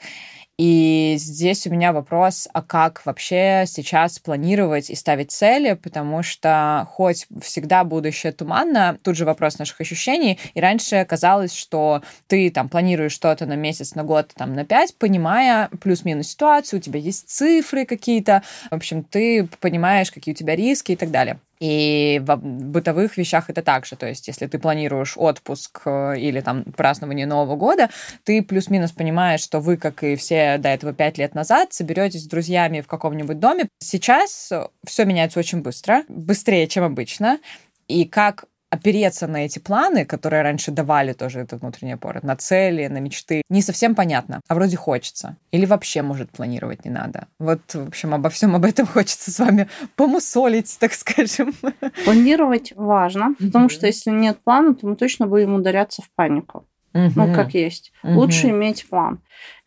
И 0.59 1.16
здесь 1.19 1.66
у 1.66 1.71
меня 1.71 1.92
вопрос, 1.92 2.49
а 2.55 2.62
как 2.62 3.05
вообще 3.05 3.64
сейчас 3.66 4.19
планировать 4.19 4.88
и 4.88 4.95
ставить 4.95 5.31
цели, 5.31 5.75
потому 5.75 6.23
что 6.23 6.88
хоть 6.92 7.27
всегда 7.42 7.85
будущее 7.85 8.33
туманно, 8.33 8.99
тут 9.03 9.16
же 9.16 9.27
вопрос 9.27 9.59
наших 9.59 9.83
ощущений, 9.83 10.38
и 10.55 10.61
раньше 10.61 11.05
казалось, 11.05 11.55
что 11.55 12.03
ты 12.27 12.51
там 12.51 12.71
планируешь 12.71 13.12
что-то 13.12 13.45
на 13.45 13.55
месяц, 13.55 13.95
на 13.95 14.03
год, 14.03 14.33
там 14.35 14.55
на 14.55 14.64
пять, 14.64 14.95
понимая 14.97 15.69
плюс-минус 15.83 16.29
ситуацию, 16.29 16.81
у 16.81 16.83
тебя 16.83 17.01
есть 17.01 17.29
цифры 17.29 17.85
какие-то, 17.85 18.42
в 18.71 18.77
общем, 18.77 19.05
ты 19.05 19.47
понимаешь, 19.61 20.11
какие 20.11 20.33
у 20.35 20.37
тебя 20.37 20.57
риски 20.57 20.92
и 20.92 20.97
так 20.97 21.11
далее. 21.11 21.38
И 21.59 22.21
в 22.25 22.37
бытовых 22.37 23.16
вещах 23.16 23.49
это 23.51 23.62
так 23.62 23.87
же. 23.87 23.97
То 23.97 24.07
есть, 24.07 24.29
если 24.29 24.47
ты 24.47 24.59
планируешь 24.59 25.14
отпуск 25.16 25.83
э, 25.87 26.19
или 26.19 26.40
там 26.40 26.64
празднование 26.64 27.27
Нового 27.27 27.57
года, 27.57 27.88
ты 28.25 28.42
плюс-минус 28.42 28.92
понимаешь, 28.92 29.40
что 29.40 29.61
вы, 29.61 29.77
как 29.77 30.03
и 30.03 30.16
все 30.16 30.59
до 30.59 30.69
этого 30.69 30.92
пять 30.92 31.19
лет 31.19 31.35
назад, 31.35 31.73
соберетесь 31.73 32.25
с 32.25 32.29
друзьями 32.29 32.81
в 32.81 32.87
каком-нибудь 32.87 33.38
доме. 33.38 33.69
Сейчас 33.79 34.53
все 34.85 35.05
меняется 35.05 35.38
очень 35.38 35.62
быстро, 35.62 36.03
быстрее, 36.09 36.66
чем 36.66 36.85
обычно. 36.85 37.38
И 37.88 38.05
как 38.05 38.45
опереться 38.71 39.27
на 39.27 39.45
эти 39.45 39.59
планы, 39.59 40.05
которые 40.05 40.43
раньше 40.43 40.71
давали 40.71 41.13
тоже 41.13 41.41
это 41.41 41.57
внутренний 41.57 41.93
опоры, 41.95 42.21
на 42.23 42.37
цели, 42.37 42.87
на 42.89 42.99
мечты, 42.99 43.43
не 43.49 43.63
совсем 43.63 43.95
понятно, 43.95 44.41
а 44.49 44.55
вроде 44.55 44.77
хочется. 44.77 45.37
Или 45.53 45.67
вообще, 45.67 46.03
может, 46.03 46.31
планировать 46.31 46.85
не 46.85 46.91
надо. 46.91 47.29
Вот, 47.39 47.61
в 47.75 47.89
общем, 47.89 48.15
обо 48.15 48.29
всем 48.29 48.55
об 48.57 48.65
этом 48.65 48.87
хочется 48.93 49.31
с 49.31 49.39
вами 49.39 49.69
помусолить, 49.95 50.77
так 50.79 50.93
скажем. 50.95 51.55
Планировать 52.05 52.73
важно, 52.77 53.35
потому 53.39 53.65
Мгм. 53.65 53.71
что 53.71 53.87
если 53.87 54.11
нет 54.11 54.39
плана, 54.43 54.75
то 54.75 54.87
мы 54.87 54.97
точно 54.97 55.27
будем 55.27 55.55
ударяться 55.55 56.03
в 56.03 56.11
панику. 56.11 56.67
Ну, 56.93 57.35
как 57.35 57.53
есть. 57.53 57.93
Мгм. 58.03 58.17
Лучше 58.17 58.49
иметь 58.49 58.89
план. 58.89 59.21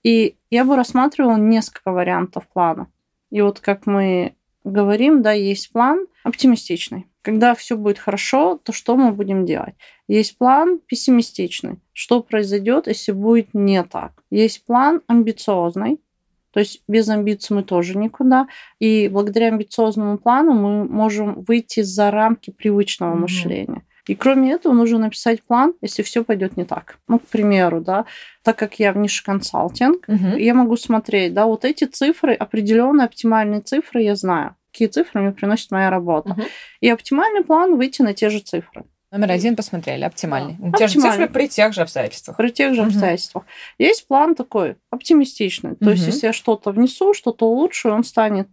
И 0.04 0.36
я 0.50 0.66
бы 0.66 0.76
рассматривала 0.76 1.38
несколько 1.38 1.92
вариантов 1.92 2.48
плана. 2.48 2.88
И 3.30 3.42
вот 3.42 3.60
как 3.60 3.86
мы 3.86 4.34
говорим, 4.64 5.22
да, 5.22 5.32
есть 5.32 5.72
план 5.72 6.08
оптимистичный. 6.24 7.06
Когда 7.22 7.54
все 7.54 7.76
будет 7.76 8.00
хорошо, 8.00 8.60
то 8.64 8.72
что 8.72 8.96
мы 8.96 9.12
будем 9.12 9.46
делать? 9.46 9.76
Есть 10.08 10.38
план 10.38 10.80
пессимистичный. 10.86 11.80
Что 11.94 12.24
произойдет, 12.24 12.88
если 12.88 13.12
будет 13.12 13.54
не 13.54 13.84
так? 13.84 14.24
Есть 14.32 14.66
план 14.66 15.02
амбициозный. 15.08 16.00
То 16.52 16.62
есть 16.62 16.82
без 16.88 17.10
амбиций 17.10 17.56
мы 17.56 17.64
тоже 17.64 17.98
никуда. 17.98 18.48
И 18.80 19.08
благодаря 19.10 19.48
амбициозному 19.48 20.18
плану 20.18 20.54
мы 20.54 20.86
можем 20.86 21.44
выйти 21.44 21.82
за 21.82 22.10
рамки 22.10 22.52
привычного 22.52 23.12
Мгм. 23.12 23.22
мышления. 23.22 23.84
И 24.08 24.16
кроме 24.16 24.54
этого 24.54 24.74
нужно 24.74 24.98
написать 24.98 25.44
план, 25.44 25.76
если 25.82 26.02
все 26.02 26.24
пойдет 26.24 26.58
не 26.58 26.66
так. 26.66 26.98
Ну, 27.08 27.20
к 27.20 27.28
примеру, 27.28 27.80
да, 27.80 28.06
так 28.44 28.58
как 28.58 28.80
я 28.80 28.92
в 28.92 28.98
нише 28.98 29.24
консалтинг, 29.24 30.06
угу. 30.08 30.36
я 30.36 30.56
могу 30.56 30.78
смотреть, 30.78 31.36
да, 31.36 31.46
вот 31.46 31.64
эти 31.64 31.84
цифры, 31.84 32.34
определенные 32.34 33.06
оптимальные 33.06 33.62
цифры 33.62 34.02
я 34.02 34.16
знаю, 34.16 34.56
какие 34.80 34.88
цифры 34.88 35.22
мне 35.22 35.32
приносит 35.32 35.72
моя 35.72 35.90
работа. 35.90 36.32
Угу. 36.32 36.42
И 36.80 36.90
оптимальный 36.90 37.44
план 37.44 37.76
выйти 37.76 38.02
на 38.02 38.14
те 38.14 38.30
же 38.30 38.40
цифры. 38.40 38.86
Номер 39.12 39.32
один 39.32 39.56
посмотрели, 39.56 40.04
оптимальный. 40.04 40.56
Да. 40.60 40.78
Те 40.78 40.88
же 40.88 41.02
цифры 41.02 41.28
при 41.28 41.48
тех 41.50 41.74
же 41.74 41.82
обстоятельствах. 41.82 42.38
При 42.38 42.50
тех 42.50 42.74
же 42.76 42.82
угу. 42.82 42.90
обстоятельствах. 42.90 43.44
Есть 43.78 44.08
план 44.08 44.36
такой 44.36 44.78
оптимистичный. 44.90 45.76
То 45.76 45.86
угу. 45.86 45.92
есть, 45.92 46.06
если 46.06 46.28
я 46.28 46.34
что-то 46.34 46.72
внесу, 46.72 47.14
что-то 47.14 47.46
улучшу, 47.46 47.90
он 47.90 48.04
станет 48.04 48.48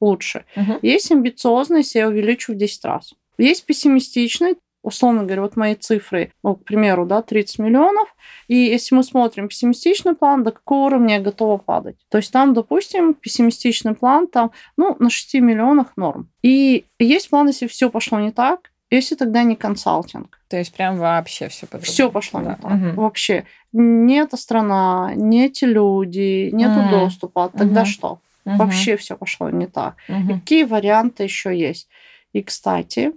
лучше. 0.00 0.44
Угу. 0.56 0.78
Есть 0.82 1.10
амбициозный, 1.10 1.78
если 1.78 1.98
я 1.98 2.08
увеличу 2.08 2.52
в 2.52 2.56
10 2.56 2.84
раз. 2.84 3.14
Есть 3.36 3.64
пессимистичный, 3.64 4.56
условно 4.84 5.24
говоря, 5.24 5.42
вот 5.42 5.56
мои 5.56 5.74
цифры, 5.74 6.30
ну, 6.42 6.54
к 6.54 6.64
примеру, 6.64 7.06
да, 7.06 7.22
30 7.22 7.58
миллионов, 7.58 8.14
и 8.48 8.54
если 8.56 8.94
мы 8.94 9.02
смотрим 9.02 9.48
пессимистичный 9.48 10.14
план, 10.14 10.44
до 10.44 10.52
какого 10.52 10.86
уровня 10.86 11.16
я 11.16 11.20
готова 11.20 11.56
падать? 11.56 11.96
То 12.10 12.18
есть 12.18 12.30
там, 12.30 12.52
допустим, 12.54 13.14
пессимистичный 13.14 13.94
план 13.94 14.26
там, 14.26 14.52
ну, 14.76 14.94
на 14.98 15.10
6 15.10 15.34
миллионах 15.34 15.96
норм. 15.96 16.28
И 16.42 16.84
есть 16.98 17.30
план, 17.30 17.48
если 17.48 17.66
все 17.66 17.90
пошло 17.90 18.20
не 18.20 18.30
так, 18.30 18.70
если 18.90 19.14
тогда 19.14 19.42
не 19.42 19.56
консалтинг. 19.56 20.38
То 20.48 20.58
есть 20.58 20.72
прям 20.74 20.98
вообще 20.98 21.48
все 21.48 21.66
по 21.66 21.78
Все 21.78 22.10
пошло 22.10 22.40
да. 22.40 22.50
не 22.50 22.56
так. 22.56 22.72
Угу. 22.72 23.02
Вообще. 23.02 23.44
Нет 23.72 24.30
страна, 24.34 25.12
не 25.16 25.46
эти 25.46 25.64
люди, 25.64 26.50
нету 26.52 26.80
угу. 26.80 26.90
доступа. 26.90 27.50
Тогда 27.56 27.80
угу. 27.80 27.88
что? 27.88 28.18
Угу. 28.44 28.56
Вообще 28.56 28.96
все 28.96 29.16
пошло 29.16 29.48
не 29.48 29.66
так. 29.66 29.96
Угу. 30.08 30.34
какие 30.34 30.64
варианты 30.64 31.24
еще 31.24 31.58
есть? 31.58 31.88
И, 32.34 32.42
кстати, 32.42 33.12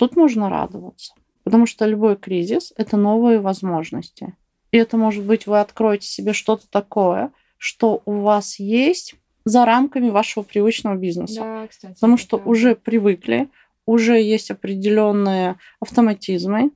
тут 0.00 0.16
можно 0.16 0.48
радоваться. 0.48 1.12
Потому 1.44 1.66
что 1.66 1.84
любой 1.84 2.16
кризис– 2.16 2.72
это 2.76 2.96
новые 2.96 3.38
возможности. 3.38 4.34
И 4.72 4.78
это 4.78 4.96
может 4.96 5.24
быть, 5.24 5.46
вы 5.46 5.60
откроете 5.60 6.08
себе 6.08 6.32
что-то 6.32 6.66
такое, 6.70 7.32
что 7.58 8.00
у 8.06 8.20
вас 8.20 8.58
есть 8.58 9.14
за 9.44 9.66
рамками 9.66 10.08
вашего 10.08 10.42
привычного 10.42 10.94
бизнеса. 10.94 11.40
Да, 11.40 11.66
кстати. 11.66 11.94
Потому 11.94 12.16
что 12.16 12.38
да. 12.38 12.44
уже 12.44 12.74
привыкли, 12.74 13.50
уже 13.84 14.18
есть 14.18 14.50
определенные 14.50 15.56
автоматизмы, 15.80 16.70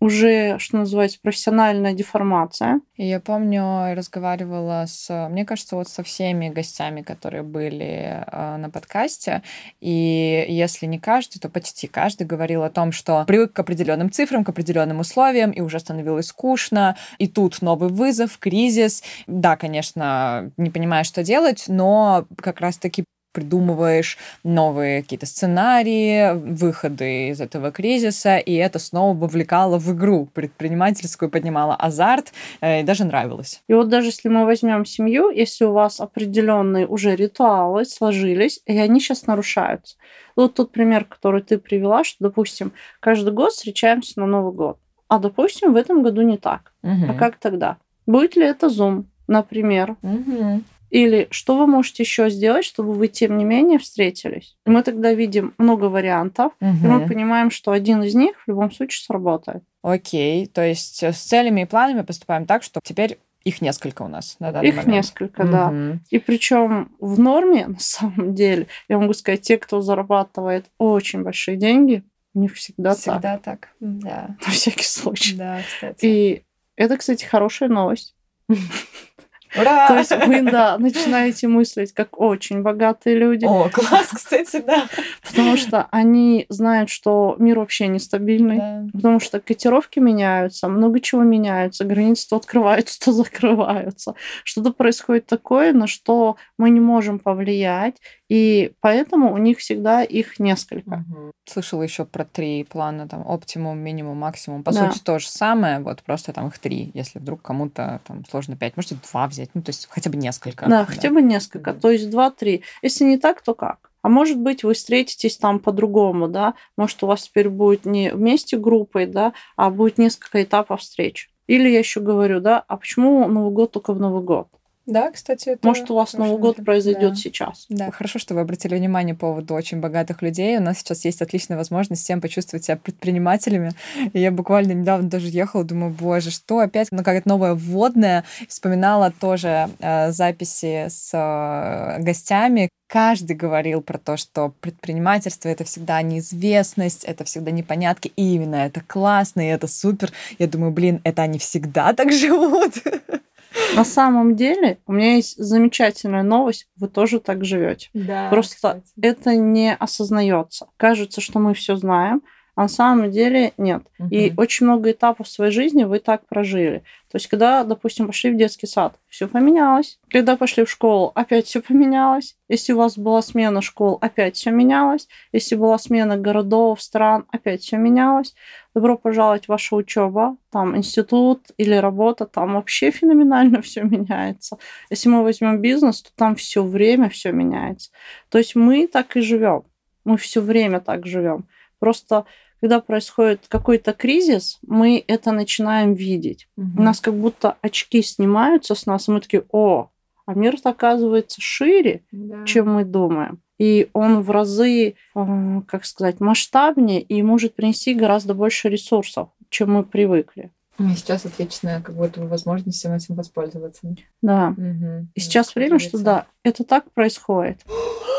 уже, 0.00 0.58
что 0.58 0.78
называется, 0.78 1.18
профессиональная 1.20 1.92
деформация. 1.92 2.80
И 2.96 3.06
я 3.06 3.20
помню, 3.20 3.94
разговаривала 3.94 4.84
с, 4.86 5.28
мне 5.28 5.44
кажется, 5.44 5.76
вот 5.76 5.88
со 5.88 6.02
всеми 6.02 6.48
гостями, 6.48 7.02
которые 7.02 7.42
были 7.42 8.24
э, 8.26 8.56
на 8.56 8.70
подкасте, 8.70 9.42
и 9.80 10.46
если 10.48 10.86
не 10.86 10.98
каждый, 10.98 11.40
то 11.40 11.48
почти 11.48 11.86
каждый 11.86 12.26
говорил 12.26 12.62
о 12.62 12.70
том, 12.70 12.92
что 12.92 13.24
привык 13.26 13.52
к 13.52 13.58
определенным 13.58 14.10
цифрам, 14.10 14.44
к 14.44 14.48
определенным 14.48 15.00
условиям, 15.00 15.50
и 15.50 15.60
уже 15.60 15.80
становилось 15.80 16.26
скучно, 16.26 16.96
и 17.18 17.26
тут 17.26 17.60
новый 17.62 17.88
вызов, 17.88 18.38
кризис. 18.38 19.02
Да, 19.26 19.56
конечно, 19.56 20.52
не 20.56 20.70
понимаю, 20.70 21.04
что 21.04 21.22
делать, 21.22 21.64
но 21.68 22.26
как 22.40 22.60
раз-таки 22.60 23.04
придумываешь 23.38 24.18
новые 24.42 25.02
какие-то 25.02 25.26
сценарии, 25.26 26.32
выходы 26.34 27.28
из 27.28 27.40
этого 27.40 27.70
кризиса, 27.70 28.38
и 28.38 28.54
это 28.54 28.80
снова 28.80 29.16
вовлекало 29.16 29.78
в 29.78 29.92
игру 29.92 30.26
предпринимательскую, 30.34 31.30
поднимало 31.30 31.76
азарт, 31.76 32.32
э, 32.60 32.80
и 32.80 32.82
даже 32.82 33.04
нравилось. 33.04 33.62
И 33.68 33.74
вот 33.74 33.88
даже 33.88 34.08
если 34.08 34.28
мы 34.28 34.44
возьмем 34.44 34.84
семью, 34.84 35.30
если 35.30 35.64
у 35.64 35.72
вас 35.72 36.00
определенные 36.00 36.86
уже 36.86 37.14
ритуалы 37.14 37.84
сложились, 37.84 38.60
и 38.66 38.76
они 38.76 39.00
сейчас 39.00 39.26
нарушаются. 39.26 39.96
Вот 40.34 40.54
тот 40.54 40.72
пример, 40.72 41.04
который 41.04 41.42
ты 41.42 41.58
привела, 41.58 42.02
что, 42.02 42.16
допустим, 42.24 42.72
каждый 43.00 43.32
год 43.32 43.52
встречаемся 43.52 44.18
на 44.20 44.26
Новый 44.26 44.52
год, 44.52 44.78
а, 45.08 45.18
допустим, 45.18 45.72
в 45.72 45.76
этом 45.76 46.02
году 46.02 46.22
не 46.22 46.38
так. 46.38 46.72
Угу. 46.82 47.10
А 47.10 47.14
как 47.14 47.36
тогда? 47.36 47.76
Будет 48.06 48.36
ли 48.36 48.44
это 48.44 48.66
Zoom, 48.66 49.04
например? 49.28 49.96
Угу. 50.02 50.62
Или 50.90 51.28
что 51.30 51.56
вы 51.56 51.66
можете 51.66 52.02
еще 52.02 52.30
сделать, 52.30 52.64
чтобы 52.64 52.92
вы, 52.92 53.08
тем 53.08 53.36
не 53.36 53.44
менее, 53.44 53.78
встретились? 53.78 54.56
И 54.66 54.70
мы 54.70 54.82
тогда 54.82 55.12
видим 55.12 55.54
много 55.58 55.86
вариантов, 55.86 56.52
угу. 56.60 56.70
и 56.70 56.86
мы 56.86 57.06
понимаем, 57.06 57.50
что 57.50 57.72
один 57.72 58.02
из 58.02 58.14
них 58.14 58.36
в 58.44 58.48
любом 58.48 58.70
случае 58.72 59.04
сработает. 59.04 59.62
Окей, 59.82 60.46
то 60.46 60.64
есть 60.64 61.02
с 61.02 61.16
целями 61.16 61.62
и 61.62 61.66
планами 61.66 62.02
поступаем 62.02 62.46
так, 62.46 62.62
что 62.62 62.80
теперь 62.82 63.18
их 63.44 63.60
несколько 63.60 64.02
у 64.02 64.08
нас 64.08 64.36
на 64.40 64.52
данный 64.52 64.68
Их 64.68 64.76
момент. 64.76 64.94
несколько, 64.94 65.42
угу. 65.42 65.50
да. 65.50 65.98
И 66.10 66.18
причем 66.18 66.92
в 67.00 67.18
норме, 67.18 67.66
на 67.68 67.78
самом 67.78 68.34
деле, 68.34 68.66
я 68.88 68.98
могу 68.98 69.12
сказать, 69.14 69.42
те, 69.42 69.58
кто 69.58 69.80
зарабатывает 69.80 70.66
очень 70.78 71.22
большие 71.22 71.56
деньги, 71.56 72.02
у 72.34 72.40
них 72.40 72.54
всегда, 72.54 72.94
всегда 72.94 73.38
так. 73.38 73.68
Всегда 73.76 73.98
так, 74.02 74.36
да. 74.36 74.36
На 74.46 74.52
всякий 74.52 74.84
случай. 74.84 75.36
Да, 75.36 75.60
кстати. 75.66 76.04
И 76.04 76.42
это, 76.76 76.96
кстати, 76.96 77.24
хорошая 77.24 77.68
новость. 77.68 78.14
Ура! 79.56 79.88
То 79.88 79.98
есть 79.98 80.12
вы, 80.26 80.42
да, 80.42 80.78
начинаете 80.78 81.48
мыслить 81.48 81.92
как 81.92 82.20
очень 82.20 82.62
богатые 82.62 83.16
люди. 83.16 83.44
О, 83.44 83.68
класс, 83.68 84.08
кстати, 84.12 84.62
да. 84.66 84.88
Потому 85.26 85.56
что 85.56 85.86
они 85.90 86.46
знают, 86.48 86.90
что 86.90 87.36
мир 87.38 87.58
вообще 87.58 87.88
нестабильный. 87.88 88.58
Да. 88.58 88.86
Потому 88.92 89.20
что 89.20 89.40
котировки 89.40 89.98
меняются, 89.98 90.68
много 90.68 91.00
чего 91.00 91.22
меняется, 91.22 91.84
границы 91.84 92.28
то 92.28 92.36
открываются, 92.36 93.00
то 93.00 93.12
закрываются. 93.12 94.14
Что-то 94.44 94.72
происходит 94.72 95.26
такое, 95.26 95.72
на 95.72 95.86
что 95.86 96.36
мы 96.58 96.70
не 96.70 96.80
можем 96.80 97.18
повлиять. 97.18 97.96
И 98.28 98.72
поэтому 98.80 99.32
у 99.32 99.38
них 99.38 99.58
всегда 99.58 100.02
их 100.02 100.38
несколько. 100.38 101.04
Угу. 101.08 101.32
Слышала 101.46 101.82
еще 101.82 102.04
про 102.04 102.24
три 102.24 102.64
плана, 102.64 103.08
там, 103.08 103.26
оптимум, 103.26 103.78
минимум, 103.78 104.18
максимум. 104.18 104.62
По 104.62 104.72
да. 104.72 104.90
сути, 104.90 105.02
то 105.02 105.18
же 105.18 105.28
самое, 105.28 105.80
вот 105.80 106.02
просто 106.02 106.32
там 106.32 106.48
их 106.48 106.58
три. 106.58 106.90
Если 106.92 107.18
вдруг 107.18 107.40
кому-то 107.40 108.00
там 108.06 108.24
сложно 108.26 108.56
пять, 108.56 108.76
можете 108.76 108.96
два 109.10 109.26
взять, 109.26 109.37
ну, 109.54 109.62
то 109.62 109.70
есть 109.70 109.88
хотя 109.90 110.10
бы 110.10 110.16
несколько. 110.16 110.66
Да, 110.66 110.80
да. 110.80 110.86
хотя 110.86 111.10
бы 111.10 111.22
несколько, 111.22 111.72
то 111.74 111.90
есть 111.90 112.10
два-три. 112.10 112.62
Если 112.82 113.04
не 113.04 113.18
так, 113.18 113.42
то 113.42 113.54
как? 113.54 113.90
А 114.02 114.08
может 114.08 114.38
быть, 114.38 114.64
вы 114.64 114.74
встретитесь 114.74 115.36
там 115.36 115.58
по-другому, 115.58 116.28
да? 116.28 116.54
Может, 116.76 117.02
у 117.02 117.06
вас 117.06 117.24
теперь 117.24 117.48
будет 117.48 117.84
не 117.84 118.10
вместе 118.12 118.56
группой, 118.56 119.06
да, 119.06 119.32
а 119.56 119.70
будет 119.70 119.98
несколько 119.98 120.42
этапов 120.42 120.80
встреч. 120.80 121.30
Или 121.46 121.68
я 121.68 121.78
еще 121.78 122.00
говорю, 122.00 122.40
да, 122.40 122.64
а 122.68 122.76
почему 122.76 123.26
Новый 123.26 123.52
год 123.52 123.72
только 123.72 123.92
в 123.92 124.00
Новый 124.00 124.22
год? 124.22 124.48
Да, 124.88 125.10
кстати, 125.10 125.50
это 125.50 125.68
Может, 125.68 125.90
у 125.90 125.94
вас 125.94 126.14
Новый 126.14 126.38
год 126.38 126.64
произойдет 126.64 127.10
да. 127.10 127.14
сейчас. 127.14 127.66
Да, 127.68 127.90
хорошо, 127.90 128.18
что 128.18 128.34
вы 128.34 128.40
обратили 128.40 128.74
внимание 128.74 129.14
по 129.14 129.28
поводу 129.28 129.52
очень 129.52 129.80
богатых 129.80 130.22
людей. 130.22 130.56
У 130.56 130.62
нас 130.62 130.78
сейчас 130.78 131.04
есть 131.04 131.20
отличная 131.20 131.58
возможность 131.58 132.02
всем 132.02 132.22
почувствовать 132.22 132.64
себя 132.64 132.78
предпринимателями. 132.78 133.72
И 134.14 134.18
я 134.18 134.30
буквально 134.32 134.72
недавно 134.72 135.10
даже 135.10 135.28
ехала, 135.28 135.62
думаю, 135.62 135.92
боже, 135.92 136.30
что 136.30 136.60
опять, 136.60 136.88
ну, 136.90 137.04
как 137.04 137.22
то 137.22 137.28
новое 137.28 137.52
вводное. 137.52 138.24
Вспоминала 138.48 139.12
тоже 139.20 139.68
э, 139.78 140.10
записи 140.10 140.86
с 140.88 141.10
э, 141.12 142.02
гостями. 142.02 142.70
Каждый 142.88 143.36
говорил 143.36 143.82
про 143.82 143.98
то, 143.98 144.16
что 144.16 144.54
предпринимательство— 144.62 145.48
это 145.50 145.64
всегда 145.64 146.00
неизвестность, 146.00 147.04
это 147.04 147.24
всегда 147.24 147.50
непонятки, 147.50 148.10
и 148.16 148.36
именно 148.36 148.56
это 148.56 148.80
классно, 148.80 149.42
и 149.42 149.52
это 149.52 149.66
супер. 149.66 150.12
Я 150.38 150.46
думаю, 150.46 150.72
блин, 150.72 151.02
это 151.04 151.20
они 151.20 151.38
всегда 151.38 151.92
так 151.92 152.10
живут. 152.10 152.72
На 153.74 153.84
самом 153.84 154.36
деле, 154.36 154.78
у 154.86 154.92
меня 154.92 155.14
есть 155.16 155.36
замечательная 155.36 156.22
новость, 156.22 156.68
вы 156.76 156.88
тоже 156.88 157.20
так 157.20 157.44
живете. 157.44 157.90
Да, 157.94 158.28
Просто 158.30 158.54
кстати. 158.56 158.92
это 159.00 159.34
не 159.36 159.74
осознается. 159.74 160.68
Кажется, 160.76 161.20
что 161.20 161.38
мы 161.38 161.54
все 161.54 161.76
знаем, 161.76 162.22
а 162.58 162.62
на 162.62 162.68
самом 162.68 163.12
деле 163.12 163.52
нет. 163.56 163.84
Угу. 164.00 164.08
И 164.10 164.32
очень 164.36 164.66
много 164.66 164.90
этапов 164.90 165.28
своей 165.28 165.52
жизни 165.52 165.84
вы 165.84 166.00
так 166.00 166.26
прожили. 166.26 166.82
То 167.08 167.14
есть, 167.14 167.28
когда, 167.28 167.62
допустим, 167.62 168.08
пошли 168.08 168.32
в 168.32 168.36
детский 168.36 168.66
сад, 168.66 168.98
все 169.06 169.28
поменялось. 169.28 170.00
Когда 170.10 170.36
пошли 170.36 170.64
в 170.64 170.70
школу, 170.70 171.12
опять 171.14 171.46
все 171.46 171.60
поменялось. 171.60 172.36
Если 172.48 172.72
у 172.72 172.78
вас 172.78 172.98
была 172.98 173.22
смена 173.22 173.62
школ, 173.62 173.98
опять 174.00 174.34
все 174.34 174.50
менялось. 174.50 175.06
Если 175.30 175.54
была 175.54 175.78
смена 175.78 176.16
городов, 176.16 176.82
стран, 176.82 177.26
опять 177.30 177.62
все 177.62 177.76
менялось. 177.76 178.34
Добро 178.74 178.98
пожаловать 178.98 179.44
в 179.44 179.50
вашу 179.50 179.76
учебу. 179.76 180.36
Там 180.50 180.76
институт 180.76 181.52
или 181.58 181.76
работа, 181.76 182.26
там 182.26 182.54
вообще 182.54 182.90
феноменально 182.90 183.62
все 183.62 183.84
меняется. 183.84 184.58
Если 184.90 185.08
мы 185.08 185.22
возьмем 185.22 185.60
бизнес, 185.60 186.02
то 186.02 186.10
там 186.16 186.34
все 186.34 186.64
время 186.64 187.08
все 187.08 187.30
меняется. 187.30 187.92
То 188.30 188.38
есть 188.38 188.56
мы 188.56 188.88
так 188.88 189.16
и 189.16 189.20
живем. 189.20 189.62
Мы 190.04 190.16
все 190.16 190.40
время 190.40 190.80
так 190.80 191.06
живем. 191.06 191.46
Просто 191.78 192.24
когда 192.60 192.80
происходит 192.80 193.46
какой-то 193.48 193.92
кризис, 193.92 194.58
мы 194.66 195.02
это 195.06 195.32
начинаем 195.32 195.94
видеть. 195.94 196.48
Угу. 196.56 196.80
У 196.80 196.82
нас 196.82 197.00
как 197.00 197.14
будто 197.14 197.56
очки 197.60 198.02
снимаются 198.02 198.74
с 198.74 198.86
нас, 198.86 199.08
и 199.08 199.12
мы 199.12 199.20
такие, 199.20 199.44
о, 199.50 199.90
а 200.26 200.34
мир 200.34 200.56
оказывается 200.64 201.40
шире, 201.40 202.02
да. 202.12 202.44
чем 202.44 202.72
мы 202.74 202.84
думаем. 202.84 203.40
И 203.58 203.88
он 203.92 204.22
в 204.22 204.30
разы, 204.30 204.94
э, 205.14 205.62
как 205.66 205.84
сказать, 205.84 206.20
масштабнее 206.20 207.00
и 207.00 207.22
может 207.22 207.54
принести 207.54 207.94
гораздо 207.94 208.34
больше 208.34 208.68
ресурсов, 208.68 209.30
чем 209.48 209.72
мы 209.72 209.84
привыкли. 209.84 210.52
И 210.78 210.94
сейчас 210.94 211.26
отличная 211.26 211.80
как 211.80 211.96
будто 211.96 212.24
возможность 212.24 212.78
всем 212.78 212.92
этим 212.92 213.16
воспользоваться. 213.16 213.96
Да. 214.22 214.54
Угу. 214.56 215.08
И 215.14 215.20
сейчас 215.20 215.54
время, 215.56 215.80
что 215.80 215.98
да, 215.98 216.26
это 216.44 216.62
так 216.62 216.92
происходит. 216.92 217.64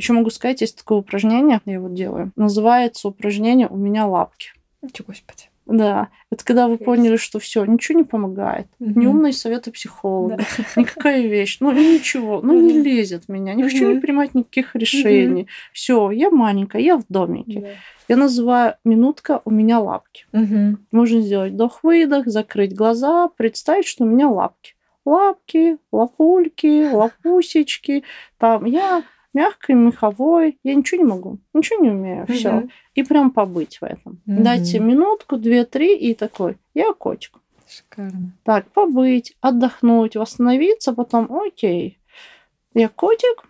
Еще 0.00 0.14
могу 0.14 0.30
сказать, 0.30 0.62
есть 0.62 0.78
такое 0.78 0.96
упражнение, 0.96 1.60
я 1.66 1.74
его 1.74 1.88
делаю. 1.90 2.32
Называется 2.34 3.08
упражнение 3.08 3.68
«У 3.68 3.76
меня 3.76 4.06
лапки». 4.06 4.52
Ничего, 4.80 5.08
господи. 5.08 5.50
Да, 5.66 6.08
это 6.30 6.42
когда 6.42 6.68
вы 6.68 6.78
поняли, 6.78 7.16
что 7.16 7.38
все, 7.38 7.66
ничего 7.66 7.98
не 7.98 8.04
помогает. 8.04 8.66
Мгм. 8.78 8.98
Ни 8.98 9.06
умные 9.06 9.32
советы 9.34 9.70
психолога, 9.70 10.38
никакая 10.74 11.26
вещь, 11.26 11.58
ну 11.60 11.70
ничего, 11.72 12.40
ну 12.42 12.58
не 12.58 12.72
Мгм. 12.72 12.82
лезет 12.82 13.24
в 13.24 13.28
меня, 13.28 13.52
ни 13.52 13.62
в 13.62 13.70
чем 13.70 13.92
не 13.92 14.00
принимать 14.00 14.34
никаких 14.34 14.74
решений. 14.74 15.48
Все, 15.74 16.10
я 16.10 16.30
маленькая, 16.30 16.80
я 16.80 16.96
в 16.96 17.04
домике. 17.10 17.76
Я 18.08 18.16
называю 18.16 18.76
минутка 18.86 19.42
у 19.44 19.50
меня 19.50 19.80
лапки. 19.80 20.24
Можно 20.90 21.20
сделать 21.20 21.52
вдох-выдох, 21.52 22.26
закрыть 22.26 22.74
глаза, 22.74 23.28
представить, 23.28 23.86
что 23.86 24.04
у 24.04 24.06
меня 24.06 24.30
лапки. 24.30 24.76
Лапки, 25.04 25.76
лапульки, 25.92 26.90
лапусечки. 26.90 28.02
Там 28.38 28.64
я 28.64 29.02
мягкой, 29.32 29.74
меховой. 29.74 30.58
Я 30.62 30.74
ничего 30.74 31.02
не 31.02 31.08
могу, 31.08 31.38
ничего 31.54 31.82
не 31.82 31.90
умею. 31.90 32.26
Все. 32.28 32.52
Мгм. 32.52 32.70
И 32.94 33.02
прям 33.02 33.30
побыть 33.30 33.80
в 33.80 33.84
этом. 33.84 34.20
Мгм. 34.26 34.42
Дайте 34.42 34.78
минутку, 34.78 35.36
две, 35.36 35.64
три 35.64 35.96
и 35.96 36.14
такой. 36.14 36.56
Я 36.74 36.92
котик. 36.92 37.38
Шикарно. 37.68 38.32
Так, 38.42 38.66
побыть, 38.72 39.36
отдохнуть, 39.40 40.16
восстановиться, 40.16 40.92
потом 40.92 41.32
окей. 41.32 41.98
Я 42.74 42.88
котик, 42.88 43.44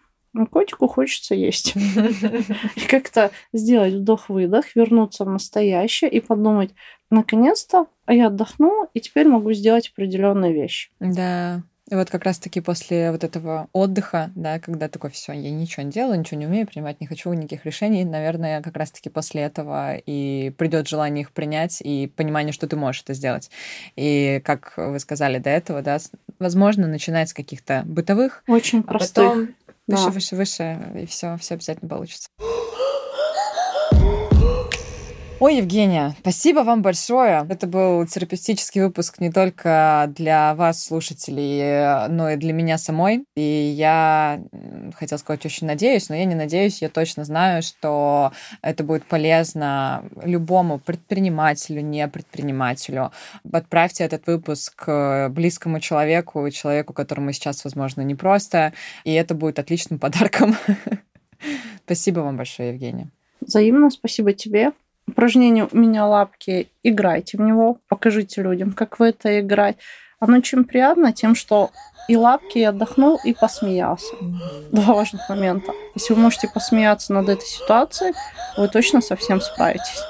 котику 0.51 0.87
хочется 0.89 1.35
есть. 1.35 1.75
И 1.75 2.81
как-то 2.89 3.31
сделать 3.53 3.95
вдох-выдох, 3.95 4.77
вернуться 4.77 5.25
в 5.25 5.31
настоящее 5.31 6.11
и 6.11 6.21
подумать, 6.21 6.75
наконец-то 7.11 7.87
я 8.07 8.27
отдохнула, 8.27 8.89
и 8.95 9.01
теперь 9.01 9.27
могу 9.27 9.53
сделать 9.53 9.91
определенные 9.93 10.53
вещи. 10.53 10.91
Да. 11.01 11.63
И 11.91 11.95
вот 11.97 12.09
как 12.09 12.25
раз-таки 12.25 12.61
после 12.61 13.11
вот 13.11 13.25
этого 13.25 13.67
отдыха, 13.73 14.31
да, 14.37 14.61
когда 14.61 14.89
такой, 14.89 15.11
все, 15.11 15.33
я 15.33 15.51
ничего 15.51 15.83
не 15.83 15.91
делаю, 15.91 16.21
ничего 16.21 16.39
не 16.39 16.47
умею 16.47 16.67
принимать, 16.69 17.01
не 17.01 17.09
хочу 17.09 17.33
никаких 17.33 17.67
решений, 17.67 18.05
наверное, 18.05 18.63
как 18.63 18.77
раз-таки 18.77 19.09
после 19.11 19.43
этого 19.43 19.97
и 19.97 20.51
придет 20.57 20.87
желание 20.87 21.23
их 21.23 21.33
принять 21.33 21.81
и 21.81 22.07
понимание, 22.15 22.53
что 22.53 22.69
ты 22.69 22.77
можешь 22.77 23.03
это 23.03 23.15
сделать. 23.15 23.51
И 23.97 24.41
как 24.45 24.75
вы 24.77 25.01
сказали 25.01 25.39
до 25.39 25.51
этого, 25.51 25.83
да, 25.83 25.99
возможно, 26.39 26.87
начинать 26.87 27.31
с 27.31 27.35
каких-то 27.35 27.83
бытовых, 27.87 28.45
Очень 28.47 28.81
а 28.81 28.83
простых. 28.85 29.25
потом 29.25 29.55
выше, 29.89 30.05
Да. 30.07 30.11
выше, 30.11 30.37
выше, 30.37 30.93
и 31.03 31.07
все, 31.07 31.37
все 31.39 31.55
обязательно 31.55 31.89
получится. 31.89 32.29
Ой, 35.41 35.57
Евгения, 35.57 36.15
спасибо 36.21 36.61
вам 36.61 36.83
большое. 36.83 37.47
Это 37.49 37.67
был 37.67 38.07
терапевтический 38.07 38.83
выпуск 38.83 39.21
не 39.21 39.33
только 39.33 40.13
для 40.15 40.55
вас, 40.55 40.85
слушателей, 40.85 42.11
но 42.11 42.29
и 42.29 42.37
для 42.37 42.53
меня 42.53 42.77
самой. 42.77 43.25
И 43.37 43.41
я 43.75 44.43
хотела 44.95 45.19
сказать, 45.19 45.47
очень 45.47 45.67
надеюсь, 45.67 46.11
но 46.11 46.15
я 46.15 46.27
не 46.27 46.35
надеюсь, 46.35 46.83
я 46.83 46.91
точно 46.91 47.25
знаю, 47.25 47.63
что 47.63 48.33
это 48.61 48.85
будет 48.85 49.07
полезно 49.07 50.05
любому 50.23 50.79
предпринимателю, 50.79 51.81
не 51.81 52.07
предпринимателю. 52.07 53.11
Отправьте 53.51 54.05
этот 54.05 54.27
выпуск 54.27 54.85
э, 54.89 55.31
близкому 55.31 55.81
человеку, 55.81 56.51
человеку, 56.51 56.93
которому 56.93 57.33
сейчас, 57.33 57.65
возможно, 57.65 58.03
непросто, 58.03 58.75
и 59.05 59.15
это 59.15 59.35
будет 59.35 59.59
отличным 59.59 59.99
подарком. 60.01 60.55
Спасибо 61.87 62.21
вам 62.21 62.37
большое, 62.37 62.75
Евгения. 62.75 63.09
Взаимно 63.41 63.89
спасибо 63.89 64.35
тебе. 64.35 64.73
Упражнение 65.11 65.67
«У 65.71 65.77
меня 65.77 66.07
лапки». 66.07 66.69
Играйте 66.85 67.37
в 67.37 67.41
него, 67.41 67.79
покажите 67.89 68.43
людям, 68.43 68.71
как 68.71 69.01
в 69.01 69.03
это 69.03 69.41
играть. 69.41 69.77
Оно 70.21 70.37
очень 70.37 70.63
приятно 70.63 71.13
тем, 71.13 71.35
что 71.35 71.71
и 72.07 72.17
лапки, 72.17 72.59
и 72.59 72.63
отдохнул, 72.63 73.19
и 73.25 73.35
посмеялся. 73.35 74.15
Два 74.71 74.95
важных 74.95 75.29
момента. 75.29 75.73
Если 75.97 76.15
вы 76.15 76.21
можете 76.21 76.49
посмеяться 76.49 77.13
над 77.13 77.29
этой 77.29 77.45
ситуацией, 77.45 78.15
вы 78.57 78.69
точно 78.69 79.01
совсем 79.01 79.41
справитесь. 79.41 80.05